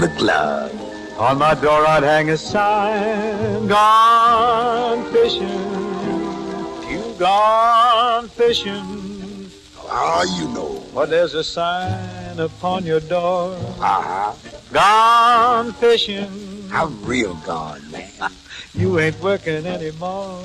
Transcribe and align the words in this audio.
to 0.00 0.06
the 0.06 0.14
club. 0.14 0.70
On 1.18 1.38
my 1.38 1.54
door 1.54 1.84
I'd 1.86 2.02
hang 2.04 2.30
a 2.30 2.36
sign, 2.36 3.66
gone 3.66 5.02
fishing. 5.12 5.48
You 6.88 7.14
gone 7.18 8.28
fishing. 8.28 9.50
Ah, 9.90 10.22
you 10.38 10.48
know. 10.54 10.84
Well, 10.92 11.06
there's 11.06 11.34
a 11.34 11.42
sign 11.42 12.38
upon 12.38 12.84
your 12.84 13.00
door, 13.00 13.56
Uh-huh. 13.80 14.32
gone 14.72 15.72
fishing. 15.72 16.68
I'm 16.72 17.02
real 17.04 17.34
gone, 17.46 17.82
man. 17.90 18.12
You 18.78 18.98
ain't 18.98 19.14
working 19.22 19.66
anymore. 19.66 20.40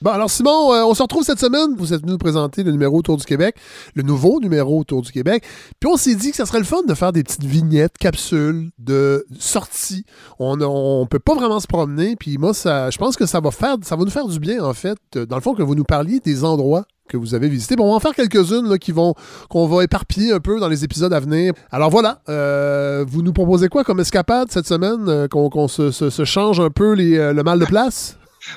Bon, 0.00 0.10
alors 0.10 0.30
Simon, 0.30 0.72
euh, 0.72 0.84
on 0.84 0.94
se 0.94 1.02
retrouve 1.02 1.24
cette 1.24 1.40
semaine. 1.40 1.74
Vous 1.76 1.92
êtes 1.92 2.00
venu 2.02 2.12
nous 2.12 2.18
présenter 2.18 2.62
le 2.62 2.70
numéro 2.72 2.98
Autour 2.98 3.16
du 3.16 3.24
Québec, 3.24 3.56
le 3.94 4.02
nouveau 4.02 4.40
numéro 4.40 4.78
Autour 4.80 5.02
du 5.02 5.12
Québec. 5.12 5.44
Puis 5.80 5.90
on 5.90 5.96
s'est 5.96 6.14
dit 6.14 6.30
que 6.30 6.36
ça 6.36 6.46
serait 6.46 6.58
le 6.58 6.64
fun 6.64 6.82
de 6.86 6.94
faire 6.94 7.12
des 7.12 7.22
petites 7.22 7.44
vignettes, 7.44 7.96
capsules 7.98 8.70
de 8.78 9.26
sortie. 9.38 10.04
On 10.38 10.58
on 10.60 11.06
peut 11.06 11.18
pas 11.18 11.34
vraiment 11.34 11.60
se 11.60 11.66
promener. 11.66 12.16
Puis 12.16 12.38
moi, 12.38 12.52
je 12.54 12.96
pense 12.98 13.16
que 13.16 13.26
ça 13.26 13.40
va 13.40 13.50
faire, 13.50 13.76
ça 13.82 13.96
va 13.96 14.04
nous 14.04 14.10
faire 14.10 14.26
du 14.26 14.38
bien 14.38 14.62
en 14.64 14.74
fait. 14.74 14.98
euh, 15.16 15.26
Dans 15.26 15.36
le 15.36 15.42
fond, 15.42 15.54
que 15.54 15.62
vous 15.62 15.74
nous 15.74 15.84
parliez 15.84 16.20
des 16.20 16.44
endroits 16.44 16.84
que 17.08 17.16
vous 17.16 17.34
avez 17.34 17.48
visités. 17.48 17.74
Bon, 17.74 17.86
on 17.86 17.90
va 17.90 17.96
en 17.96 18.00
faire 18.00 18.14
quelques-unes 18.14 18.78
qui 18.78 18.92
vont 18.92 19.14
qu'on 19.48 19.66
va 19.66 19.84
éparpiller 19.84 20.32
un 20.32 20.40
peu 20.40 20.60
dans 20.60 20.68
les 20.68 20.84
épisodes 20.84 21.12
à 21.12 21.20
venir. 21.20 21.52
Alors 21.70 21.90
voilà, 21.90 22.20
euh, 22.28 23.04
vous 23.08 23.22
nous 23.22 23.32
proposez 23.32 23.68
quoi 23.68 23.84
comme 23.84 24.00
escapade 24.00 24.50
cette 24.50 24.66
semaine, 24.66 25.08
euh, 25.08 25.28
qu'on 25.28 25.68
se, 25.68 26.24
change 26.24 26.60
un 26.60 26.70
peu 26.70 26.94
euh, 26.98 27.32
le 27.32 27.42
mal 27.42 27.58
de 27.58 27.64
place? 27.64 28.16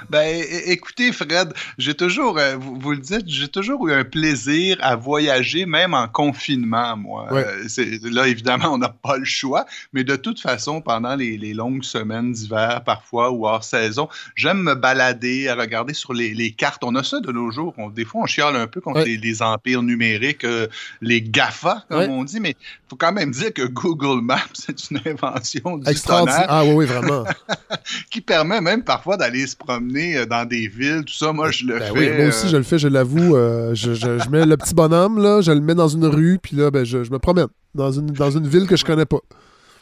Ben, 0.09 0.44
écoutez, 0.66 1.12
Fred, 1.12 1.54
j'ai 1.77 1.94
toujours, 1.94 2.38
euh, 2.38 2.56
vous, 2.58 2.78
vous 2.80 2.92
le 2.92 2.97
dites, 2.97 3.28
j'ai 3.28 3.47
toujours 3.47 3.88
eu 3.88 3.94
un 3.94 4.03
plaisir 4.03 4.78
à 4.81 4.95
voyager, 4.95 5.66
même 5.66 5.94
en 5.94 6.08
confinement, 6.08 6.95
moi. 6.97 7.31
Ouais. 7.34 7.45
Euh, 7.80 7.97
là, 8.03 8.28
évidemment, 8.28 8.69
on 8.73 8.78
n'a 8.78 8.89
pas 8.89 9.17
le 9.17 9.25
choix, 9.25 9.66
mais 9.94 10.03
de 10.03 10.16
toute 10.16 10.39
façon, 10.39 10.81
pendant 10.81 11.16
les, 11.16 11.38
les 11.38 11.53
longues 11.53 11.84
semaines 11.84 12.31
d'hiver, 12.31 12.81
parfois, 12.86 13.31
ou 13.31 13.45
hors 13.47 13.64
saison, 13.64 14.08
j'aime 14.36 14.62
me 14.62 14.75
balader, 14.75 15.47
à 15.47 15.56
regarder 15.56 15.94
sur 15.94 16.14
les, 16.14 16.34
les 16.34 16.52
cartes. 16.52 16.84
On 16.84 16.95
a 16.95 17.03
ça 17.03 17.19
de 17.19 17.31
nos 17.31 17.52
jours. 17.52 17.73
On- 17.78 17.89
des 17.89 18.06
fois, 18.06 18.22
on 18.22 18.25
chiale 18.25 18.56
un 18.56 18.67
peu 18.67 18.81
contre 18.81 19.02
les, 19.02 19.17
les 19.17 19.42
empires 19.42 19.84
numériques, 19.84 20.44
euh, 20.45 20.67
les 21.02 21.22
GAFA, 21.22 21.84
comme 21.89 22.09
on 22.09 22.23
dit, 22.23 22.39
mais 22.39 22.52
il 22.52 22.89
faut 22.89 22.95
quand 22.95 23.12
même 23.12 23.31
dire 23.31 23.53
que 23.53 23.64
Google 23.64 24.22
Maps, 24.22 24.39
c'est 24.53 24.89
une 24.92 25.00
invention 25.06 25.78
du 25.78 25.89
Extraordinaire. 25.89 26.47
tonnerre 26.47 26.47
Ah 26.50 26.64
oui, 26.66 26.73
oui, 26.73 26.86
vraiment. 26.86 27.23
qui 28.09 28.22
permet 28.22 28.62
même 28.62 28.84
parfois 28.84 29.17
d'aller 29.17 29.45
se 29.47 29.56
promener 29.56 29.81
euh, 30.18 30.26
dans 30.26 30.46
des 30.48 30.68
villes, 30.68 31.04
tout 31.06 31.14
ça. 31.14 31.32
Moi, 31.34 31.52
je 31.52 31.66
le 31.66 31.80
Ben 31.80 31.94
fais. 31.94 32.00
oui, 32.00 32.10
moi 32.18 32.28
aussi, 32.28 32.48
je 32.50 32.58
le 32.58 32.64
fais, 32.64 32.78
je 32.80 32.88
l'avoue. 32.88 33.36
euh, 33.36 33.74
je, 33.74 33.94
je- 33.94 34.20
je 34.20 34.30
mets 34.30 34.46
le 34.46 34.58
petit 34.58 34.74
bonhomme, 34.74 35.22
là, 35.22 35.42
je 35.42 35.52
le 35.52 35.62
mets 35.62 35.76
dans 35.76 35.88
une 35.88 36.06
rue, 36.06 36.40
puis 36.42 36.56
là, 36.56 36.72
ben, 36.72 36.84
je, 36.84 37.04
je 37.04 37.12
me 37.12 37.20
promène 37.20 37.48
dans 37.76 37.92
une, 37.92 38.08
dans 38.08 38.32
une 38.32 38.48
ville 38.48 38.68
que 38.68 38.76
je 38.76 38.86
connais 38.86 39.06
pas. 39.06 39.20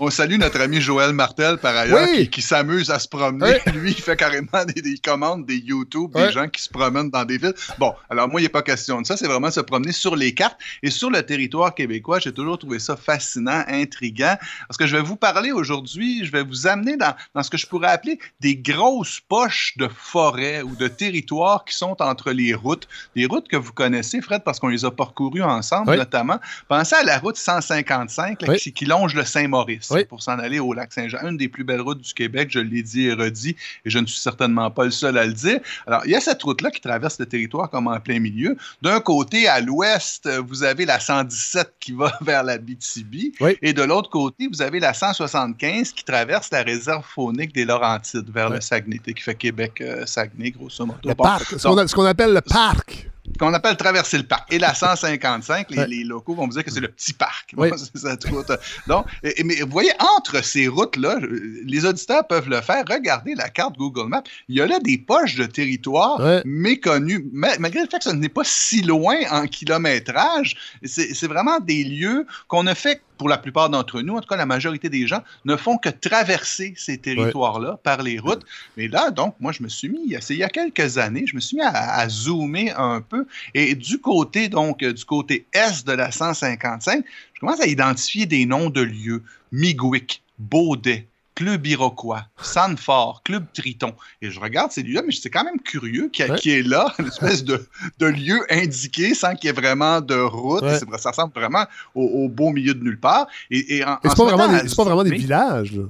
On 0.02 0.10
salue 0.10 0.38
notre 0.38 0.62
ami 0.62 0.80
Joël 0.80 1.12
Martel, 1.12 1.58
par 1.58 1.76
ailleurs, 1.76 2.08
Oui. 2.10 2.20
qui, 2.24 2.30
qui 2.30 2.42
s'amuse 2.42 2.90
à 2.90 3.00
se 3.00 3.08
promener. 3.10 3.60
Oui. 3.68 3.74
Lui, 3.74 3.92
il 3.92 4.02
fait 4.02 4.16
carrément 4.16 4.64
des, 4.66 4.82
des 4.82 4.98
commandes, 4.98 5.46
des 5.46 5.58
YouTube, 5.58 6.12
des 6.16 6.32
gens 6.32 6.48
qui 6.48 6.62
se 6.62 6.70
promènent 6.70 7.10
dans 7.10 7.26
des 7.26 7.38
villes. 7.38 7.54
Bon, 7.78 7.94
alors 8.10 8.30
moi, 8.30 8.40
il 8.40 8.44
n'est 8.44 8.50
pas 8.50 8.62
question 8.62 9.02
de 9.02 9.06
ça. 9.06 9.18
C'est 9.18 9.28
vraiment 9.28 9.52
se 9.52 9.60
promener 9.60 9.92
sur 9.92 10.16
les 10.16 10.34
cartes. 10.34 10.58
Et 10.84 10.90
sur 10.90 11.10
le 11.10 11.22
territoire 11.24 11.76
québécois, 11.76 12.20
j'ai 12.20 12.32
toujours 12.32 12.58
trouvé 12.58 12.80
ça 12.80 12.96
fascinant, 12.96 13.64
intriguant. 13.68 14.38
Parce 14.70 14.78
que 14.78 14.88
je 14.88 14.96
vais 14.96 15.02
vous 15.04 15.18
parler 15.18 15.52
aujourd'hui, 15.52 16.24
je 16.24 16.32
vais 16.32 16.44
vous 16.44 16.66
amener 16.66 16.96
dans, 16.96 17.14
dans 17.36 17.44
ce 17.44 17.50
que 17.50 17.58
je 17.58 17.68
pourrais 17.68 17.90
appeler 17.90 18.20
des 18.40 18.56
grosses 18.56 19.20
poches 19.20 19.74
de 19.78 19.90
forêt 19.94 20.62
ou 20.62 20.76
de 20.78 20.88
territoires 20.88 21.66
qui 21.66 21.76
sont 21.76 21.98
entre 22.02 22.32
les 22.32 22.54
routes. 22.54 22.88
Des 23.18 23.26
routes 23.26 23.50
que 23.50 23.58
vous 23.58 23.74
connaissez, 23.74 24.22
Fred, 24.22 24.44
parce 24.46 24.60
qu'on 24.60 24.70
les 24.70 24.86
a 24.86 24.92
parcourues 24.92 25.44
ensemble, 25.44 25.94
notamment. 25.98 26.40
Pensez 26.70 26.96
à 26.96 27.04
la 27.04 27.18
route 27.20 27.36
155 27.36 28.42
là, 28.44 28.48
Oui. 28.52 28.58
qui, 28.58 28.72
qui 28.72 28.86
longe 28.86 29.14
le 29.14 29.26
Saint-Maurice 29.26 29.89
Oui. 29.96 30.06
pour 30.06 30.22
s'en 30.22 30.40
aller 30.40 30.60
au 30.60 30.74
lac 30.74 30.92
Saint-Jean. 30.94 31.20
Une 31.28 31.38
des 31.38 31.48
plus 31.50 31.64
belles 31.64 31.82
routes 31.82 32.02
du 32.02 32.14
Québec, 32.14 32.50
je 32.52 32.60
l'ai 32.60 32.82
dit 32.84 33.08
et 33.08 33.14
redit, 33.14 33.56
et 33.86 33.90
je 33.90 34.00
ne 34.00 34.06
suis 34.06 34.20
certainement 34.20 34.70
pas 34.72 34.86
le 34.86 34.92
seul 34.92 35.18
à 35.18 35.26
le 35.26 35.34
dire. 35.34 35.60
Alors, 35.88 36.02
il 36.06 36.12
y 36.12 36.16
a 36.16 36.22
cette 36.22 36.42
route-là 36.44 36.72
qui 36.72 36.82
traverse 36.82 37.20
le 37.20 37.26
territoire 37.26 37.70
comme 37.70 37.88
en 37.88 38.00
plein 38.00 38.20
milieu. 38.20 38.56
D'un 38.82 39.00
côté, 39.00 39.48
à 39.48 39.60
l'ouest, 39.62 40.26
euh, 40.26 40.42
vous 40.46 40.64
avez 40.64 40.86
la 40.86 41.00
117 41.00 41.74
qui 41.80 41.92
va 41.94 42.12
vers 42.22 42.44
la 42.44 42.58
BTB, 42.58 43.34
Oui. 43.42 43.58
et 43.62 43.74
de 43.74 43.82
l'autre 43.84 44.10
côté, 44.10 44.48
vous 44.52 44.62
avez 44.62 44.80
la 44.80 44.94
175 44.94 45.92
qui 45.92 46.04
traverse 46.04 46.50
la 46.52 46.64
réserve 46.64 47.04
faunique 47.06 47.54
des 47.54 47.66
Laurentides 47.66 48.30
vers 48.34 48.50
Oui. 48.50 48.56
le 48.56 48.62
Saguenay, 48.62 49.00
qui 49.00 49.14
fait 49.22 49.36
Québec-Saguenay, 49.36 50.52
grosso 50.52 50.86
modo. 50.86 51.00
Le 51.04 51.14
Bon, 51.14 51.24
parc, 51.24 51.58
qu'on 51.58 51.88
ce 51.88 51.96
qu'on 51.96 52.06
appelle 52.06 52.34
le 52.34 52.42
parc. 52.42 53.09
Qu'on 53.40 53.54
appelle 53.54 53.78
traverser 53.78 54.18
le 54.18 54.24
parc. 54.24 54.52
Et 54.54 54.60
la 54.60 54.74
155, 54.74 55.72
les, 55.72 55.88
les 55.88 56.04
locaux 56.04 56.36
vont 56.36 56.46
vous 56.46 56.54
dire 56.54 56.64
que 56.64 56.72
c'est 56.72 56.80
le 56.82 56.90
petit 56.90 57.14
parc. 57.14 57.54
Oui. 57.58 57.70
Bon. 58.30 58.44
Donc, 58.88 59.06
et- 59.24 59.44
mais 59.44 59.56
vous 59.62 59.72
voyez, 59.72 59.92
entre 60.18 60.44
ces 60.44 60.68
routes-là, 60.68 61.18
je- 61.22 61.28
les 61.66 61.86
auditeurs 61.86 62.28
peuvent 62.28 62.50
le 62.50 62.62
faire. 62.62 62.84
Regardez 62.90 63.36
la 63.36 63.50
carte 63.50 63.78
Google 63.78 64.08
Maps. 64.10 64.24
Il 64.48 64.56
y 64.58 64.62
a 64.62 64.68
là 64.68 64.80
des 64.80 64.98
poches 64.98 65.36
de 65.36 65.46
territoire 65.46 66.20
Ouais. 66.20 66.42
méconnues, 66.46 67.26
ma- 67.32 67.58
malgré 67.60 67.82
le 67.82 67.88
fait 67.90 67.98
que 68.00 68.04
ce 68.04 68.10
n'est 68.10 68.30
pas 68.30 68.44
si 68.44 68.82
loin 68.82 69.16
en 69.32 69.46
kilométrage. 69.48 70.56
C'est 70.84 71.14
c'est 71.14 71.28
vraiment 71.28 71.60
des 71.60 71.84
lieux 71.84 72.26
qu'on 72.48 72.64
ne 72.64 72.74
fait, 72.74 73.02
pour 73.20 73.30
la 73.30 73.38
plupart 73.38 73.70
d'entre 73.70 74.02
nous, 74.02 74.16
en 74.16 74.22
tout 74.22 74.28
cas 74.28 74.38
la 74.38 74.48
majorité 74.48 74.90
des 74.90 75.06
gens, 75.06 75.22
ne 75.46 75.56
font 75.58 75.78
que 75.78 75.90
traverser 75.90 76.74
ces 76.78 76.98
territoires-là 76.98 77.78
par 77.84 78.02
les 78.02 78.18
routes. 78.18 78.46
Mais 78.78 78.88
là, 78.88 79.12
donc, 79.12 79.36
moi, 79.42 79.52
je 79.52 79.62
me 79.62 79.68
suis 79.68 79.90
mis, 79.90 80.16
c'est 80.22 80.34
il 80.34 80.40
y 80.40 80.44
a 80.44 80.50
quelques 80.50 80.98
années, 80.98 81.26
je 81.28 81.36
me 81.36 81.42
suis 81.42 81.58
mis 81.58 81.62
à, 81.62 81.98
à 81.98 82.10
zoomer 82.10 82.72
un 82.80 83.02
peu. 83.02 83.28
Et 83.54 83.76
du 83.76 84.00
côté, 84.00 84.48
donc, 84.48 84.84
du 84.84 85.06
côté 85.06 85.46
est 85.52 85.86
de 85.86 85.92
la 85.92 86.12
155, 86.12 87.04
je 87.34 87.40
commence 87.42 87.60
à 87.60 87.68
identifier 87.68 88.26
des 88.26 88.46
noms 88.46 88.70
de 88.70 88.82
lieux. 88.82 89.22
Migwick, 89.52 90.24
Baudet, 90.38 91.06
Club 91.36 91.66
Iroquois, 91.68 92.26
Sanfort, 92.42 93.22
Club 93.24 93.46
Triton. 93.54 93.94
Et 94.22 94.30
je 94.30 94.40
regarde 94.40 94.72
ces 94.72 94.84
lieux-là, 94.84 95.04
mais 95.06 95.14
c'est 95.14 95.30
quand 95.30 95.44
même 95.46 95.60
curieux 95.62 96.10
qu'il 96.10 96.26
y, 96.26 96.30
Ouais. 96.30 96.60
ait 96.60 96.64
là 96.64 96.94
une 97.00 97.08
espèce 97.08 97.44
de, 97.46 97.66
de 98.00 98.06
lieu 98.08 98.40
indiqué 98.50 99.14
sans 99.14 99.36
qu'il 99.36 99.46
y 99.48 99.50
ait 99.50 99.54
vraiment 99.54 100.02
de 100.02 100.16
route. 100.16 100.62
Ouais. 100.64 100.80
Ça 100.98 101.12
ressemble 101.12 101.34
vraiment 101.34 101.66
au, 101.96 102.04
au 102.04 102.28
beau 102.30 102.50
milieu 102.52 102.74
de 102.74 102.84
nulle 102.84 103.00
part. 103.00 103.28
Et, 103.50 103.78
et 103.78 103.86
en- 103.86 103.96
Et 104.04 104.10
c'est 104.10 104.10
pas, 104.10 104.26
pas 104.26 104.84
vraiment 104.84 105.04
des 105.04 105.12
villages. 105.16 105.72
là. 105.74 105.84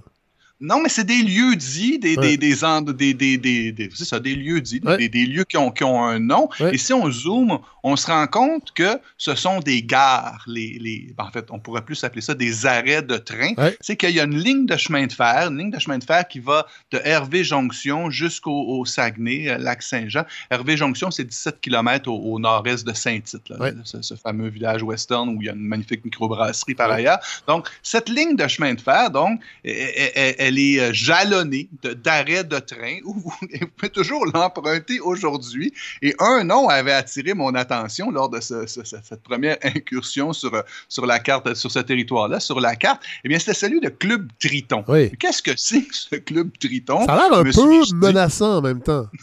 Non, 0.61 0.81
mais 0.81 0.89
c'est 0.89 1.05
des 1.05 1.21
lieux 1.21 1.55
dits, 1.55 1.99
des, 1.99 2.17
Ouais. 2.17 2.35
des, 2.35 2.53
des, 2.93 3.13
des, 3.13 3.37
des, 3.37 3.71
des- 3.71 3.89
ça, 3.93 4.19
des 4.19 4.35
lieux 4.35 4.59
dits, 4.61 4.81
Ouais. 4.83 4.97
des, 4.97 5.07
des 5.09 5.25
lieux 5.25 5.45
qui 5.45 5.55
ont, 5.57 5.71
qui 5.71 5.83
ont 5.83 6.03
un 6.03 6.19
nom. 6.19 6.49
Ouais. 6.59 6.75
Et 6.75 6.77
si 6.77 6.91
on 6.91 7.09
zoome, 7.09 7.59
on 7.81 7.95
se 7.95 8.07
rend 8.07 8.27
compte 8.27 8.71
que 8.73 8.99
ce 9.17 9.35
sont 9.35 9.59
des 9.61 9.81
gares. 9.83 10.43
Les, 10.47 10.77
les, 10.81 11.13
ben, 11.17 11.23
en 11.23 11.31
fait, 11.31 11.45
on 11.51 11.59
pourrait 11.59 11.85
plus 11.85 12.03
appeler 12.03 12.21
ça 12.21 12.33
des 12.35 12.65
arrêts 12.65 13.01
de 13.01 13.15
train. 13.17 13.53
C'est 13.79 13.95
qu'il 13.95 14.09
y 14.11 14.19
a 14.19 14.25
une 14.25 14.37
ligne 14.37 14.65
de 14.65 14.75
chemin 14.75 15.07
de 15.07 15.13
fer, 15.13 15.47
une 15.49 15.57
ligne 15.57 15.71
de 15.71 15.79
chemin 15.79 15.97
de 15.97 16.03
fer 16.03 16.27
qui 16.27 16.39
va 16.39 16.67
de 16.91 16.99
Hervé 17.05 17.43
Jonction 17.45 18.09
jusqu'au 18.11 18.51
au 18.79 18.85
Saguenay, 18.85 19.49
euh, 19.49 19.57
lac 19.57 19.81
Saint-Jean. 19.81 20.25
Hervé 20.51 20.75
Jonction, 20.75 21.09
c'est 21.09 21.23
17 21.23 21.61
km 21.61 22.09
au, 22.11 22.17
au 22.33 22.37
nord-est 22.39 22.85
de 22.85 22.91
Saint-Tite, 22.93 23.53
ce, 23.85 24.01
ce 24.01 24.15
fameux 24.15 24.49
village 24.49 24.83
western 24.83 25.29
où 25.29 25.41
il 25.41 25.45
y 25.45 25.49
a 25.49 25.53
une 25.53 25.59
magnifique 25.59 26.03
microbrasserie 26.03 26.75
par 26.75 26.91
ailleurs. 26.91 27.19
Donc, 27.47 27.67
cette 27.81 28.09
ligne 28.09 28.35
de 28.35 28.47
chemin 28.47 28.73
de 28.73 28.81
fer, 28.81 29.09
donc, 29.09 29.39
elle- 29.63 30.48
elle 30.49 30.59
est 30.59 30.79
euh, 30.79 30.93
jalonnée 30.93 31.69
de- 31.83 31.93
d'arrêts 31.93 32.43
de, 32.43 32.59
train 32.59 32.97
où 33.05 33.13
vous, 33.13 33.33
vous 33.41 33.67
pouvez 33.77 33.89
toujours 33.91 34.25
l'emprunter 34.33 34.99
aujourd'hui. 34.99 35.73
Et 36.01 36.15
un 36.19 36.43
nom 36.43 36.67
avait 36.69 36.91
attiré 36.93 37.33
mon 37.33 37.53
attention 37.55 38.09
lors 38.11 38.29
de 38.29 38.39
ce- 38.39 38.65
ce- 38.67 38.83
ce- 38.83 38.97
cette 39.03 39.21
première 39.23 39.57
incursion 39.63 40.33
sur, 40.33 40.53
euh, 40.53 40.61
sur 40.87 41.05
la 41.05 41.19
carte, 41.19 41.53
sur 41.53 41.71
ce 41.71 41.79
territoire-là, 41.79 42.39
sur 42.39 42.59
la 42.59 42.75
carte. 42.75 43.01
Eh 43.23 43.29
bien, 43.29 43.39
c'était 43.39 43.53
celui 43.53 43.79
de 43.79 43.89
Club 43.89 44.29
Triton. 44.39 44.83
Oui. 44.87 45.11
Qu'est-ce 45.19 45.41
que 45.43 45.51
c'est 45.55 45.83
que 45.83 45.95
ce 45.95 46.15
Club 46.15 46.49
Triton? 46.59 47.05
Ça 47.05 47.13
a 47.13 47.29
l'air 47.29 47.39
un 47.39 47.43
peu 47.43 47.51
dit- 47.51 47.93
menaçant 47.95 48.57
en 48.57 48.61
même 48.61 48.81
temps. 48.81 49.07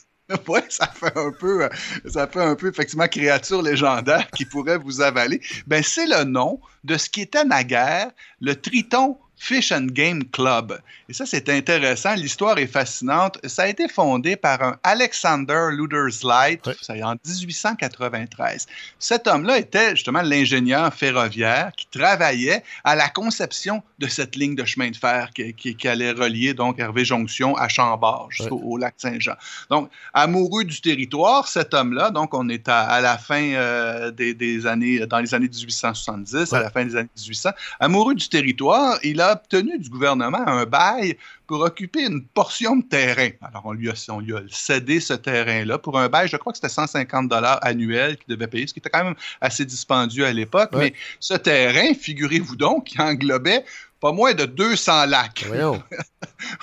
Oui, 0.49 0.58
ça 0.69 0.88
fait 0.93 1.17
un 1.17 1.31
peu, 1.31 1.62
euh, 1.62 1.69
ça 2.08 2.26
fait 2.26 2.40
un 2.43 2.56
peu 2.56 2.67
effectivement 2.70 3.06
créature 3.06 3.62
légendaire 3.62 4.29
qui 4.32 4.44
pourrait 4.44 4.76
vous 4.76 5.00
avaler. 5.00 5.40
Ben, 5.69 5.84
c'est 5.84 6.06
le 6.06 6.25
nom 6.25 6.58
de 6.82 6.96
ce 6.96 7.08
qui 7.08 7.20
était 7.20 7.44
naguère 7.44 8.11
le 8.40 8.56
Triton 8.56 9.19
Fish 9.38 9.70
and 9.70 9.88
Game 9.92 10.24
Club. 10.32 10.80
Et 11.08 11.12
ça, 11.12 11.26
c'est 11.26 11.48
intéressant. 11.48 12.14
L'histoire 12.14 12.58
est 12.58 12.66
fascinante. 12.66 13.38
Ça 13.46 13.62
a 13.64 13.68
été 13.68 13.86
fondé 13.88 14.34
par 14.36 14.62
un 14.62 14.76
Alexander 14.82 15.68
Luderslight 15.72 16.66
est, 16.90 17.02
en 17.02 17.16
1893. 17.24 18.66
Cet 18.98 19.26
homme-là 19.26 19.58
était 19.58 19.90
justement 19.94 20.22
l'ingénieur 20.22 20.92
ferroviaire 20.92 21.72
qui 21.76 21.86
travaillait 21.86 22.62
à 22.84 22.96
la 22.96 23.08
conception 23.08 23.82
de 23.98 24.06
cette 24.08 24.36
ligne 24.36 24.54
de 24.54 24.64
chemin 24.64 24.90
de 24.90 24.96
fer 24.96 25.30
qui, 25.34 25.52
qui- 25.54 25.76
qui 25.76 25.88
allait 25.88 26.12
relier 26.12 26.54
donc 26.54 26.78
Hervé 26.78 27.04
Jonction 27.04 27.56
à 27.56 27.68
Chambord 27.68 28.28
jusqu'au 28.30 28.60
au 28.64 28.78
lac 28.78 28.94
Saint-Jean. 28.96 29.34
Donc, 29.70 29.90
amoureux 30.14 30.64
du 30.64 30.80
territoire, 30.80 31.46
cet 31.48 31.74
homme-là, 31.74 32.10
donc 32.10 32.34
on 32.34 32.48
est 32.48 32.68
à, 32.68 32.80
à 32.82 33.00
la 33.00 33.18
fin 33.18 33.42
euh, 33.52 34.10
des, 34.10 34.34
des 34.34 34.66
années, 34.66 35.06
dans 35.06 35.18
les 35.18 35.34
années 35.34 35.48
1870, 35.48 36.52
à 36.52 36.60
la 36.60 36.70
fin 36.70 36.84
des 36.84 36.96
années 36.96 37.08
1800, 37.16 37.50
amoureux 37.80 38.14
du 38.14 38.28
territoire, 38.28 38.98
il 39.02 39.20
a 39.20 39.25
a 39.26 39.32
obtenu 39.32 39.78
du 39.78 39.88
gouvernement 39.90 40.46
un 40.46 40.64
bail 40.64 41.17
pour 41.46 41.61
occuper 41.61 42.05
une 42.06 42.25
portion 42.26 42.76
de 42.76 42.84
terrain. 42.84 43.28
Alors, 43.43 43.62
on 43.67 43.73
lui 43.73 43.88
a, 43.88 43.94
on 44.08 44.20
lui 44.20 44.34
a 44.34 44.40
cédé 44.50 45.00
ce 45.00 45.14
terrain-là 45.14 45.78
pour 45.78 45.99
un 45.99 46.08
bail, 46.08 46.28
je 46.28 46.37
crois 46.37 46.52
que 46.52 46.58
c'était 46.58 46.69
150 46.69 47.28
dollars 47.28 47.58
annuels 47.62 48.17
qu'il 48.17 48.34
devait 48.34 48.49
payer, 48.49 48.67
ce 48.67 48.73
qui 48.73 48.81
était 48.81 48.90
quand 48.90 49.05
même 49.05 49.14
assez 49.40 49.64
dispendieux 49.64 50.26
à 50.26 50.32
l'époque. 50.32 50.70
Ouais. 50.73 50.78
Mais 50.81 50.94
ce 51.20 51.34
terrain, 51.34 51.94
figurez-vous 51.94 52.56
donc, 52.56 52.84
qui 52.84 53.00
englobait 53.00 53.64
pas 54.00 54.12
moins 54.12 54.34
de 54.34 54.44
200 54.44 55.06
lacs. 55.06 55.46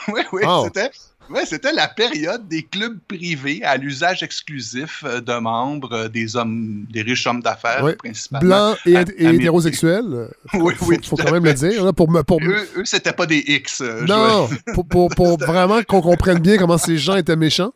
Oui, 0.07 0.21
oui, 0.31 0.43
Wow. 0.43 0.65
c'était. 0.65 0.91
Ouais, 1.29 1.45
c'était 1.45 1.71
la 1.73 1.87
période 1.87 2.47
des 2.47 2.63
clubs 2.63 2.97
privés 3.07 3.61
à 3.63 3.77
l'usage 3.77 4.21
exclusif 4.23 5.03
euh, 5.05 5.21
de 5.21 5.33
membres, 5.39 5.93
euh, 5.93 6.09
des 6.09 6.35
hommes, 6.35 6.85
des 6.91 7.01
riches 7.01 7.25
hommes 7.27 7.41
d'affaires 7.41 7.83
Ouais. 7.83 7.95
principalement. 7.95 8.45
Blanc 8.47 8.75
et, 8.85 8.91
et 8.91 8.95
Américain. 8.97 9.31
hétérosexuel. 9.33 10.03
Oui, 10.53 10.73
faut, 10.75 10.85
oui, 10.85 10.97
faut 11.03 11.15
quand 11.15 11.31
même 11.31 11.45
le 11.45 11.53
dire. 11.53 11.83
là, 11.85 11.93
pour, 11.93 12.11
me- 12.11 12.23
pour, 12.23 12.39
Eux, 12.41 12.67
eux 12.77 12.85
c'était 12.85 13.13
pas 13.13 13.25
des 13.25 13.39
X. 13.47 13.81
euh, 13.81 14.05
non, 14.05 14.49
pour, 14.73 14.85
pour, 14.87 15.09
pour 15.09 15.37
vraiment 15.45 15.81
qu'on 15.83 16.01
comprenne 16.01 16.39
bien 16.39 16.57
comment 16.57 16.77
ces 16.77 16.97
gens 16.97 17.15
étaient 17.15 17.35
méchants. 17.35 17.73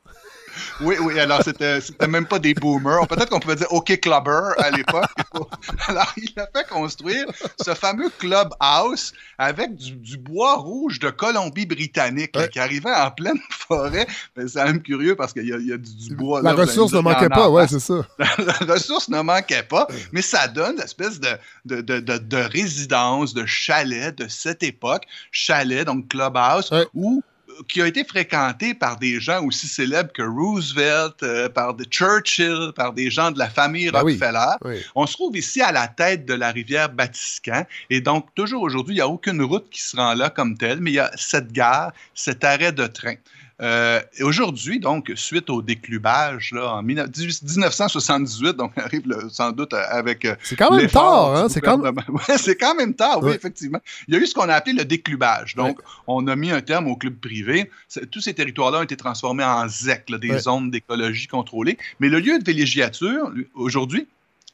Oui, 0.82 0.96
oui, 1.02 1.20
alors 1.20 1.42
c'était 1.44 1.82
c'était 1.82 2.08
même 2.08 2.26
pas 2.26 2.40
des 2.40 2.54
boomers. 2.54 3.08
Peut-être 3.08 3.30
qu'on 3.30 3.40
pouvait 3.40 3.56
dire 3.56 3.68
OK 3.72 4.00
Clubber 4.00 4.52
à 4.58 4.70
l'époque. 4.72 5.06
Alors, 5.88 6.12
il 6.18 6.34
a 6.38 6.48
fait 6.56 6.68
construire 6.70 7.26
ce 7.62 7.74
fameux 7.74 8.10
clubhouse 8.18 9.14
avec 9.38 9.76
du, 9.76 9.92
du 9.94 10.18
bois 10.18 10.56
rouge 10.56 11.00
de 11.00 11.10
Colombie-Britannique 11.10 12.32
Ouais. 12.36 12.50
qui 12.50 12.60
arrivait 12.60 12.94
en 12.94 13.12
pleine 13.12 13.38
forêt. 13.52 14.08
Mais 14.36 14.48
C'est 14.48 14.60
quand 14.60 14.66
même 14.66 14.82
curieux 14.82 15.16
parce 15.16 15.34
qu'il 15.34 15.48
y, 15.48 15.54
a- 15.54 15.58
il 15.58 15.68
y 15.68 15.74
a 15.74 15.78
du, 15.78 15.96
du 15.96 16.16
bois. 16.16 16.42
La 16.42 16.52
là, 16.54 16.62
ressource 16.62 16.94
ne 16.94 17.00
manquait 17.00 17.30
pas, 17.30 17.50
ouais, 17.50 17.64
masse. 17.64 17.72
c'est 17.72 17.80
ça. 17.80 18.06
la 18.20 18.74
ressource 18.74 19.10
ne 19.10 19.22
manquait 19.22 19.64
pas, 19.64 19.88
mais 20.12 20.22
ça 20.22 20.48
donne 20.48 20.78
l'espèce 20.78 21.20
de, 21.20 21.30
de, 21.66 21.82
de, 21.82 22.00
de, 22.00 22.18
de 22.18 22.38
résidence, 22.38 23.34
de 23.34 23.46
chalet 23.46 24.16
de 24.18 24.28
cette 24.28 24.64
époque, 24.64 25.04
chalet, 25.32 25.86
donc 25.86 26.08
clubhouse, 26.10 26.70
Ouais. 26.72 26.86
où 26.94 27.24
qui 27.68 27.82
a 27.82 27.88
été 27.88 28.04
fréquenté 28.04 28.74
par 28.74 28.98
des 28.98 29.20
gens 29.20 29.44
aussi 29.44 29.68
célèbres 29.68 30.12
que 30.14 30.22
Roosevelt, 30.22 31.24
euh, 31.24 31.50
par 31.50 31.74
des 31.74 31.86
Churchill, 31.86 32.72
par 32.76 32.94
des 32.94 33.10
gens 33.10 33.32
de 33.32 33.40
la 33.40 33.50
famille 33.50 33.90
Ben 33.92 34.04
oui. 34.04 34.14
Rockefeller. 34.14 34.56
Oui. 34.64 34.86
On 34.96 35.06
se 35.06 35.14
trouve 35.14 35.38
ici 35.38 35.62
à 35.62 35.72
la 35.72 35.88
tête 35.88 36.26
de 36.26 36.34
la 36.34 36.52
rivière 36.52 36.90
Batiscan. 36.90 37.66
Et 37.90 38.02
donc, 38.02 38.28
toujours 38.36 38.62
aujourd'hui, 38.62 38.96
il 38.96 38.98
n'y 38.98 39.02
a 39.02 39.08
aucune 39.08 39.42
route 39.42 39.70
qui 39.70 39.82
se 39.82 39.96
rend 39.96 40.14
là 40.14 40.30
comme 40.30 40.58
telle, 40.58 40.80
mais 40.82 40.92
il 40.92 40.96
y 40.96 41.00
a 41.00 41.12
cette 41.16 41.52
gare, 41.52 41.92
cet 42.14 42.44
arrêt 42.44 42.72
de 42.72 42.88
train. 42.88 43.16
Euh, 43.60 44.00
et 44.18 44.24
aujourd'hui, 44.24 44.80
donc, 44.80 45.12
suite 45.16 45.50
au 45.50 45.62
déclubage, 45.62 46.52
là, 46.54 46.76
en 46.76 46.84
19- 46.84 47.44
1978, 47.44 48.56
donc 48.56 48.72
on 48.78 48.82
arrive 48.82 49.04
sans 49.30 49.52
doute 49.52 49.74
avec 49.74 50.26
euh, 50.26 50.36
C'est 50.44 50.56
quand 50.56 50.76
même 50.76 50.88
tard, 50.88 51.36
hein? 51.36 51.48
C'est 51.50 51.62
quand. 51.62 51.78
Ouais, 52.08 52.38
c'est 52.38 52.56
quand 52.56 52.76
même 52.76 52.94
tard, 52.94 53.20
oui, 53.22 53.30
Ouais. 53.30 53.36
effectivement. 53.36 53.80
Il 54.08 54.14
y 54.14 54.18
a 54.18 54.20
eu 54.20 54.28
ce 54.28 54.34
qu'on 54.34 54.48
a 54.50 54.54
appelé 54.54 54.74
le 54.76 54.86
déclubage. 54.86 55.56
Donc, 55.56 55.80
on 56.06 56.28
a 56.28 56.36
mis 56.36 56.52
un 56.52 56.62
terme 56.62 56.88
au 56.88 56.96
club 56.96 57.16
privé. 57.16 57.70
Tous 58.12 58.22
ces 58.22 58.34
territoires-là 58.34 58.80
ont 58.80 58.84
été 58.84 58.96
transformés 58.98 59.44
en 59.44 59.68
ZEC, 59.68 60.10
là, 60.10 60.18
des 60.18 60.38
zones 60.40 60.70
d'écologie 60.72 61.28
contrôlées. 61.28 61.78
Mais 62.00 62.10
le 62.10 62.20
lieu 62.20 62.38
de 62.40 62.44
villégiature, 62.44 63.32
aujourd'hui, 63.56 64.08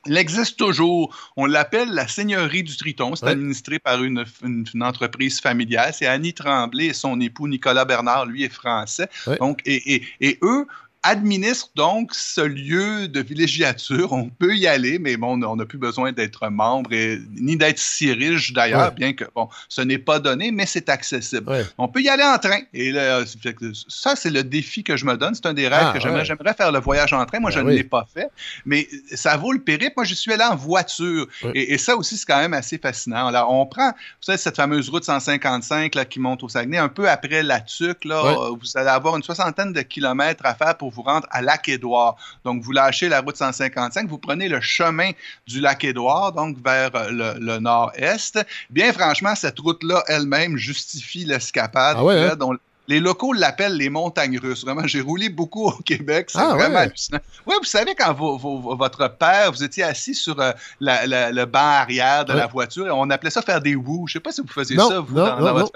il 0.05 0.17
existe 0.17 0.57
toujours. 0.57 1.15
On 1.37 1.45
l'appelle 1.45 1.89
la 1.93 2.07
Seigneurie 2.07 2.63
du 2.63 2.75
Triton. 2.75 3.15
C'est 3.15 3.25
Ouais. 3.25 3.31
administré 3.31 3.79
par 3.79 4.03
une, 4.03 4.25
une- 4.43 4.65
une 4.73 4.83
entreprise 4.83 5.39
familiale. 5.39 5.93
C'est 5.93 6.07
Annie 6.07 6.33
Tremblay 6.33 6.87
et 6.87 6.93
son 6.93 7.19
époux 7.21 7.47
Nicolas 7.47 7.85
Bernard, 7.85 8.25
lui, 8.25 8.43
est 8.43 8.49
français. 8.53 9.07
Ouais. 9.27 9.37
Donc, 9.37 9.61
et, 9.65 9.95
et- 9.95 10.03
et 10.19 10.39
eux 10.41 10.67
administrent 11.03 11.69
donc 11.75 12.13
ce 12.13 12.41
lieu 12.41 13.07
de 13.07 13.19
villégiature. 13.21 14.11
On 14.13 14.29
peut 14.29 14.55
y 14.55 14.67
aller, 14.67 14.99
mais 14.99 15.17
bon, 15.17 15.41
on 15.43 15.55
n'a 15.55 15.65
plus 15.65 15.77
besoin 15.77 16.11
d'être 16.11 16.47
membre 16.49 16.93
et, 16.93 17.19
ni 17.39 17.57
d'être 17.57 17.79
si 17.79 18.11
riche 18.11 18.53
d'ailleurs, 18.53 18.87
Ouais. 18.89 18.91
bien 18.95 19.13
que, 19.13 19.25
bon, 19.35 19.49
ce 19.69 19.81
n'est 19.81 19.97
pas 19.97 20.19
donné, 20.19 20.51
mais 20.51 20.65
c'est 20.65 20.89
accessible. 20.89 21.49
Ouais. 21.49 21.65
On 21.77 21.87
peut 21.87 22.01
y 22.01 22.09
aller 22.09 22.23
en 22.23 22.37
train. 22.37 22.59
Et 22.73 22.91
là, 22.91 23.21
que 23.57 23.71
ça, 23.87 24.15
c'est 24.15 24.29
le 24.29 24.43
défi 24.43 24.83
que 24.83 24.97
je 24.97 25.05
me 25.05 25.15
donne. 25.17 25.35
C'est 25.35 25.45
un 25.45 25.53
des 25.53 25.67
rêves 25.67 25.87
Ah, 25.89 25.91
que 25.93 25.99
j'aimerais. 25.99 26.19
ouais. 26.19 26.25
J'aimerais 26.25 26.53
faire 26.53 26.71
le 26.71 26.79
voyage 26.79 27.13
en 27.13 27.25
train. 27.25 27.39
Moi, 27.39 27.51
Ben 27.51 27.57
je 27.57 27.63
ne 27.63 27.69
l'ai 27.71 27.83
pas 27.83 28.07
fait. 28.13 28.29
Mais 28.65 28.87
ça 29.13 29.35
vaut 29.37 29.51
le 29.51 29.59
périple. 29.59 29.93
Moi, 29.97 30.05
je 30.05 30.13
suis 30.15 30.31
allé 30.31 30.43
en 30.43 30.55
voiture. 30.55 31.27
Et, 31.53 31.73
et 31.73 31.77
ça 31.77 31.95
aussi, 31.95 32.17
c'est 32.17 32.25
quand 32.25 32.39
même 32.39 32.53
assez 32.53 32.77
fascinant. 32.77 33.27
Alors, 33.27 33.51
on 33.51 33.65
prend, 33.65 33.89
vous 33.91 33.95
savez, 34.21 34.37
cette 34.37 34.55
fameuse 34.55 34.89
route 34.89 35.03
155 35.03 35.95
là, 35.95 36.05
qui 36.05 36.19
monte 36.19 36.43
au 36.43 36.49
Saguenay, 36.49 36.77
un 36.77 36.89
peu 36.89 37.09
après 37.09 37.43
la 37.43 37.59
Tuque. 37.59 38.05
Là, 38.05 38.23
euh, 38.25 38.55
Vous 38.59 38.77
allez 38.77 38.89
avoir 38.89 39.15
une 39.17 39.23
soixantaine 39.23 39.73
de 39.73 39.81
kilomètres 39.81 40.45
à 40.45 40.53
faire 40.55 40.77
pour 40.77 40.91
vous 40.93 41.01
rendre 41.01 41.27
à 41.31 41.41
Lac-Édouard. 41.41 42.15
Donc, 42.45 42.61
vous 42.61 42.71
lâchez 42.71 43.09
la 43.09 43.21
route 43.21 43.37
155, 43.37 44.07
vous 44.07 44.17
prenez 44.17 44.47
le 44.47 44.61
chemin 44.61 45.11
du 45.47 45.59
Lac-Édouard, 45.59 46.33
donc 46.33 46.57
vers 46.63 46.91
le, 47.11 47.39
le 47.39 47.59
nord-est. 47.59 48.39
Bien 48.69 48.93
franchement, 48.93 49.35
cette 49.35 49.59
route-là 49.59 50.03
elle-même 50.07 50.57
justifie 50.57 51.25
l'escapade. 51.25 51.97
Ah 51.99 52.03
ouais, 52.03 52.29
hein? 52.29 52.35
Dont 52.35 52.57
les 52.87 52.99
locaux 52.99 53.31
l'appellent 53.33 53.77
les 53.77 53.89
montagnes 53.89 54.37
russes. 54.37 54.63
Vraiment, 54.65 54.85
j'ai 54.85 55.01
roulé 55.01 55.29
beaucoup 55.29 55.67
au 55.67 55.71
Québec. 55.85 56.27
C'est 56.29 56.39
Ah, 56.39 56.49
vraiment 56.55 56.75
ouais. 56.75 56.81
hallucinant. 56.81 57.19
Oui, 57.47 57.55
vous 57.59 57.65
savez, 57.65 57.95
quand 57.97 58.13
vo- 58.13 58.37
vo- 58.37 58.75
votre 58.75 59.07
père, 59.17 59.51
vous 59.51 59.63
étiez 59.63 59.83
assis 59.83 60.13
sur 60.15 60.39
euh, 60.39 60.51
la- 60.79 61.05
la- 61.07 61.31
le 61.31 61.45
banc 61.45 61.59
arrière 61.59 62.25
de 62.25 62.33
Ouais. 62.33 62.39
la 62.39 62.47
voiture, 62.47 62.87
et 62.87 62.91
on 62.91 63.09
appelait 63.09 63.29
ça 63.29 63.41
faire 63.41 63.61
des 63.61 63.75
wous. 63.75 64.05
Je 64.07 64.13
sais 64.13 64.19
pas 64.19 64.31
si 64.31 64.41
vous 64.41 64.47
faisiez 64.47 64.75
Non, 64.75 64.89
ça, 64.89 64.99
vous, 64.99 65.15
non, 65.15 65.25
dans, 65.25 65.39
non, 65.39 65.45
dans 65.45 65.53
votre. 65.53 65.71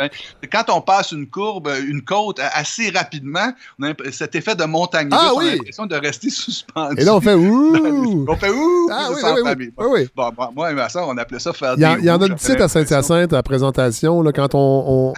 Quand 0.51 0.65
on 0.69 0.81
passe 0.81 1.11
une 1.11 1.27
courbe, 1.27 1.69
une 1.87 2.01
côte 2.03 2.39
euh, 2.39 2.47
assez 2.53 2.89
rapidement, 2.89 3.51
on 3.79 3.83
a 3.85 3.93
cet 4.11 4.35
effet 4.35 4.55
de 4.55 4.65
montagne 4.65 5.09
Ah 5.11 5.17
russe, 5.17 5.31
on 5.35 5.39
a 5.39 5.43
oui. 5.43 5.51
l'impression 5.57 5.85
de 5.85 5.95
rester 5.95 6.29
suspendu. 6.29 7.01
Et 7.01 7.05
là, 7.05 7.15
on 7.15 7.21
fait 7.21 7.33
ouh! 7.35 8.25
On 8.27 8.35
fait 8.35 8.49
ouh! 8.49 8.89
Ah 8.91 9.07
oui, 9.11 9.21
oui, 9.23 9.41
oui, 9.57 9.71
oui, 9.77 9.85
oui. 9.91 10.09
Bon, 10.15 10.29
bon, 10.35 10.49
moi 10.55 10.71
et 10.71 10.73
ma 10.73 10.89
soeur, 10.89 11.07
on 11.07 11.17
appelait 11.17 11.39
ça 11.39 11.53
faire 11.53 11.75
des 11.75 11.83
il 11.99 12.05
y 12.05 12.11
en 12.11 12.21
a 12.21 12.25
une 12.27 12.35
petite 12.35 12.59
à. 12.61 12.67
Saint-Hyacinthe 12.67 13.31
à 13.33 13.37
la 13.37 13.43
présentation, 13.43 14.21
là, 14.21 14.31
quand 14.31 14.53
on, 14.55 14.83
on- 14.87 15.13